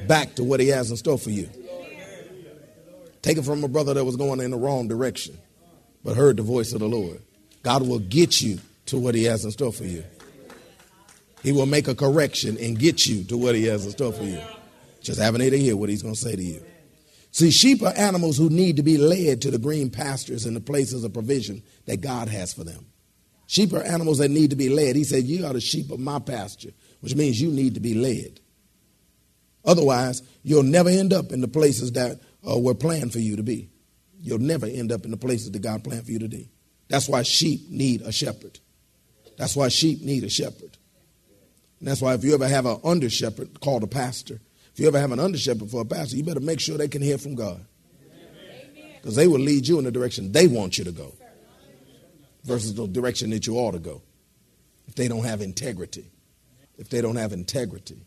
back 0.08 0.36
to 0.36 0.44
what 0.44 0.60
he 0.60 0.68
has 0.68 0.92
in 0.92 0.98
store 0.98 1.18
for 1.18 1.32
you. 1.32 1.50
Take 3.24 3.40
it 3.40 3.44
from 3.44 3.64
a 3.64 3.68
brother 3.68 3.96
that 3.96 4.06
was 4.06 4.18
going 4.18 4.40
in 4.40 4.52
the 4.52 4.58
wrong 4.58 4.88
direction, 4.88 5.36
but 6.04 6.16
heard 6.16 6.38
the 6.38 6.44
voice 6.44 6.74
of 6.74 6.80
the 6.80 6.88
Lord. 6.88 7.22
God 7.64 7.88
will 7.88 8.00
get 8.00 8.40
you 8.40 8.60
to 8.86 9.00
what 9.00 9.16
he 9.16 9.24
has 9.24 9.46
in 9.46 9.52
store 9.52 9.74
for 9.74 9.86
you. 9.86 10.04
He 11.44 11.52
will 11.52 11.66
make 11.66 11.88
a 11.88 11.96
correction 11.96 12.58
and 12.60 12.78
get 12.78 13.06
you 13.06 13.24
to 13.26 13.38
what 13.38 13.56
he 13.56 13.66
has 13.66 13.86
in 13.86 13.92
store 13.92 14.14
for 14.14 14.24
you. 14.24 14.40
Just 15.02 15.20
having 15.20 15.42
to 15.42 15.58
hear 15.58 15.76
what 15.76 15.90
he's 15.90 16.04
going 16.04 16.14
to 16.14 16.20
say 16.20 16.36
to 16.36 16.44
you. 16.44 16.64
See, 17.32 17.50
sheep 17.50 17.82
are 17.82 17.94
animals 17.98 18.38
who 18.38 18.50
need 18.50 18.76
to 18.76 18.84
be 18.84 18.98
led 18.98 19.42
to 19.42 19.52
the 19.52 19.58
green 19.58 19.90
pastures 19.90 20.46
and 20.46 20.56
the 20.56 20.62
places 20.62 21.04
of 21.04 21.14
provision 21.14 21.64
that 21.86 22.02
God 22.02 22.28
has 22.28 22.54
for 22.54 22.64
them. 22.64 22.86
Sheep 23.48 23.74
are 23.74 23.84
animals 23.84 24.20
that 24.20 24.30
need 24.30 24.52
to 24.52 24.56
be 24.56 24.70
led. 24.70 24.96
He 24.96 25.04
said, 25.04 25.24
You 25.24 25.46
are 25.46 25.54
the 25.54 25.62
sheep 25.62 25.92
of 25.92 26.00
my 26.00 26.20
pasture, 26.20 26.72
which 27.00 27.16
means 27.16 27.42
you 27.42 27.50
need 27.50 27.74
to 27.74 27.80
be 27.80 27.94
led. 27.94 28.40
Otherwise, 29.64 30.22
you'll 30.44 30.64
never 30.64 30.90
end 30.90 31.14
up 31.14 31.32
in 31.32 31.42
the 31.42 31.48
places 31.48 31.94
that 31.94 32.20
uh, 32.50 32.58
were 32.58 32.74
planned 32.74 33.14
for 33.14 33.20
you 33.20 33.36
to 33.36 33.44
be. 33.44 33.70
You'll 34.20 34.40
never 34.40 34.66
end 34.66 34.92
up 34.92 35.06
in 35.06 35.12
the 35.12 35.18
places 35.18 35.52
that 35.52 35.62
God 35.62 35.84
planned 35.84 36.06
for 36.06 36.12
you 36.12 36.20
to 36.20 36.28
be. 36.28 36.50
That's 36.88 37.08
why 37.08 37.24
sheep 37.24 37.70
need 37.70 38.02
a 38.02 38.12
shepherd. 38.12 38.60
That's 39.38 39.56
why 39.56 39.70
sheep 39.70 40.02
need 40.02 40.24
a 40.24 40.30
shepherd. 40.30 40.78
And 41.82 41.88
that's 41.88 42.00
why 42.00 42.14
if 42.14 42.24
you 42.24 42.36
ever 42.36 42.48
have 42.48 42.68
an 42.68 42.80
under 42.84 43.10
shepherd 43.10 43.60
called 43.60 43.82
a 43.82 43.88
pastor, 43.88 44.40
if 44.72 44.80
you 44.80 44.88
ever 44.88 45.00
have 45.00 45.12
an 45.12 45.20
under 45.20 45.40
shepherd 45.40 45.72
for 45.72 45.82
a 45.82 45.86
pastor, 45.86 46.16
you 46.16 46.24
better 46.24 46.40
make 46.40 46.60
sure 46.60 46.78
they 46.78 46.88
can 46.88 47.02
hear 47.02 47.18
from 47.18 47.34
God. 47.34 47.66
Because 48.98 49.16
they 49.16 49.28
will 49.28 49.40
lead 49.40 49.68
you 49.68 49.80
in 49.80 49.86
the 49.86 49.92
direction 49.92 50.32
they 50.32 50.46
want 50.46 50.78
you 50.78 50.84
to 50.84 50.92
go 50.92 51.12
versus 52.44 52.76
the 52.76 52.88
direction 52.88 53.32
that 53.32 53.48
you 53.48 53.56
ought 53.58 53.72
to 53.72 53.80
go. 53.80 54.04
If 54.88 54.94
they 54.94 55.08
don't 55.08 55.26
have 55.26 55.42
integrity, 55.42 56.06
if 56.78 56.88
they 56.90 57.02
don't 57.02 57.16
have 57.16 57.34
integrity, 57.34 58.06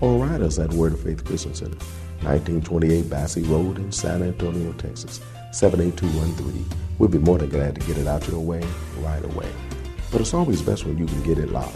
Or 0.00 0.18
write 0.18 0.40
us 0.42 0.58
at 0.58 0.74
Word 0.74 0.94
of 0.94 1.00
Faith 1.00 1.24
Christian 1.24 1.54
Center, 1.54 1.78
1928 2.22 3.08
Basse 3.08 3.38
Road 3.38 3.78
in 3.78 3.92
San 3.92 4.22
Antonio, 4.22 4.72
Texas, 4.72 5.20
78213. 5.52 6.66
We'll 6.98 7.08
be 7.08 7.18
more 7.18 7.38
than 7.38 7.48
glad 7.48 7.76
to 7.76 7.80
get 7.86 7.96
it 7.96 8.06
out 8.06 8.28
your 8.28 8.40
way 8.40 8.62
right 8.98 9.24
away. 9.24 9.50
But 10.10 10.20
it's 10.20 10.34
always 10.34 10.62
best 10.62 10.84
when 10.84 10.98
you 10.98 11.06
can 11.06 11.22
get 11.22 11.38
it 11.38 11.50
live. 11.50 11.74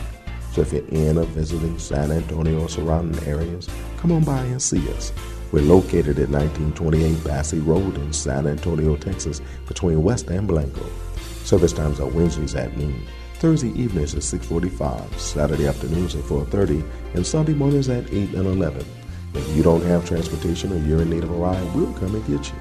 So 0.53 0.63
if 0.63 0.73
you're 0.73 0.87
in 0.89 1.19
or 1.19 1.25
visiting 1.25 1.79
San 1.79 2.11
Antonio 2.11 2.63
or 2.63 2.69
surrounding 2.69 3.23
areas, 3.27 3.69
come 3.99 4.13
on 4.13 4.25
by 4.25 4.43
and 4.45 4.61
see 4.61 4.91
us. 4.93 5.13
We're 5.53 5.63
located 5.63 6.19
at 6.19 6.29
1928 6.29 7.25
Basse 7.25 7.55
Road 7.55 7.97
in 7.97 8.13
San 8.13 8.47
Antonio, 8.47 8.97
Texas, 8.97 9.41
between 9.67 10.03
West 10.03 10.29
and 10.29 10.47
Blanco. 10.47 10.85
Service 11.45 11.73
times 11.73 12.01
are 12.01 12.07
Wednesdays 12.07 12.55
at 12.55 12.77
noon, 12.77 13.03
Thursday 13.35 13.71
evenings 13.71 14.15
at 14.15 14.23
6:45, 14.23 15.19
Saturday 15.21 15.67
afternoons 15.67 16.15
at 16.15 16.25
4:30, 16.25 16.85
and 17.15 17.27
Sunday 17.27 17.55
mornings 17.55 17.89
at 17.89 18.13
8 18.13 18.35
and 18.35 18.47
11. 18.47 18.85
If 19.35 19.57
you 19.57 19.63
don't 19.63 19.83
have 19.83 20.07
transportation 20.07 20.73
or 20.73 20.79
you're 20.87 21.03
in 21.03 21.11
need 21.11 21.25
of 21.25 21.31
a 21.31 21.35
ride, 21.35 21.75
we'll 21.75 21.93
come 21.95 22.15
and 22.15 22.27
get 22.27 22.49
you. 22.49 22.59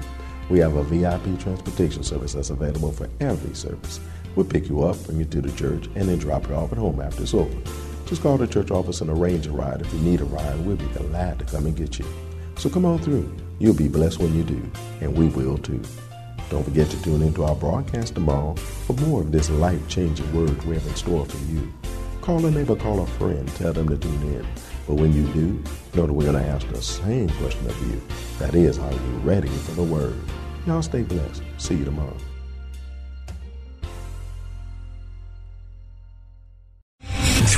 We 0.48 0.58
have 0.60 0.74
a 0.74 0.82
VIP 0.82 1.36
transportation 1.38 2.02
service 2.02 2.32
that's 2.32 2.50
available 2.50 2.92
for 2.92 3.08
every 3.20 3.54
service. 3.54 4.00
We'll 4.36 4.46
pick 4.46 4.68
you 4.68 4.82
up, 4.84 5.02
bring 5.04 5.18
you 5.18 5.24
to 5.26 5.40
the 5.40 5.52
church, 5.52 5.86
and 5.94 6.08
then 6.08 6.18
drop 6.18 6.48
you 6.48 6.54
off 6.54 6.72
at 6.72 6.78
home 6.78 7.00
after 7.00 7.22
it's 7.22 7.34
over. 7.34 7.54
Just 8.06 8.22
call 8.22 8.38
the 8.38 8.46
church 8.46 8.70
office 8.70 9.00
and 9.00 9.10
arrange 9.10 9.46
a 9.46 9.52
ride. 9.52 9.80
If 9.80 9.92
you 9.92 10.00
need 10.00 10.20
a 10.20 10.24
ride, 10.24 10.58
we'll 10.64 10.76
be 10.76 10.86
glad 10.86 11.38
to 11.38 11.44
come 11.44 11.66
and 11.66 11.76
get 11.76 11.98
you. 11.98 12.06
So 12.56 12.68
come 12.68 12.84
on 12.84 12.98
through. 12.98 13.32
You'll 13.58 13.74
be 13.74 13.88
blessed 13.88 14.18
when 14.18 14.34
you 14.34 14.42
do, 14.42 14.60
and 15.00 15.16
we 15.16 15.28
will 15.28 15.58
too. 15.58 15.82
Don't 16.50 16.64
forget 16.64 16.90
to 16.90 17.02
tune 17.02 17.22
into 17.22 17.44
our 17.44 17.54
broadcast 17.54 18.14
tomorrow 18.14 18.54
for 18.54 18.94
more 18.94 19.20
of 19.20 19.30
this 19.30 19.48
life 19.50 19.86
changing 19.88 20.32
word 20.34 20.60
we 20.64 20.74
have 20.74 20.86
in 20.86 20.94
store 20.96 21.24
for 21.24 21.38
you. 21.52 21.72
Call 22.20 22.44
a 22.44 22.50
neighbor, 22.50 22.74
call 22.74 23.00
a 23.00 23.06
friend, 23.06 23.46
tell 23.54 23.72
them 23.72 23.88
to 23.88 23.96
tune 23.96 24.22
in. 24.34 24.46
But 24.86 24.94
when 24.94 25.12
you 25.12 25.24
do, 25.32 25.62
know 25.94 26.06
that 26.06 26.12
we're 26.12 26.30
going 26.30 26.42
to 26.42 26.50
ask 26.50 26.68
the 26.68 26.82
same 26.82 27.28
question 27.28 27.66
of 27.66 27.88
you. 27.88 28.02
That 28.38 28.54
is, 28.54 28.78
are 28.78 28.92
you 28.92 29.18
ready 29.22 29.48
for 29.48 29.72
the 29.72 29.84
word? 29.84 30.18
Y'all 30.66 30.82
stay 30.82 31.02
blessed. 31.02 31.42
See 31.58 31.76
you 31.76 31.84
tomorrow. 31.84 32.16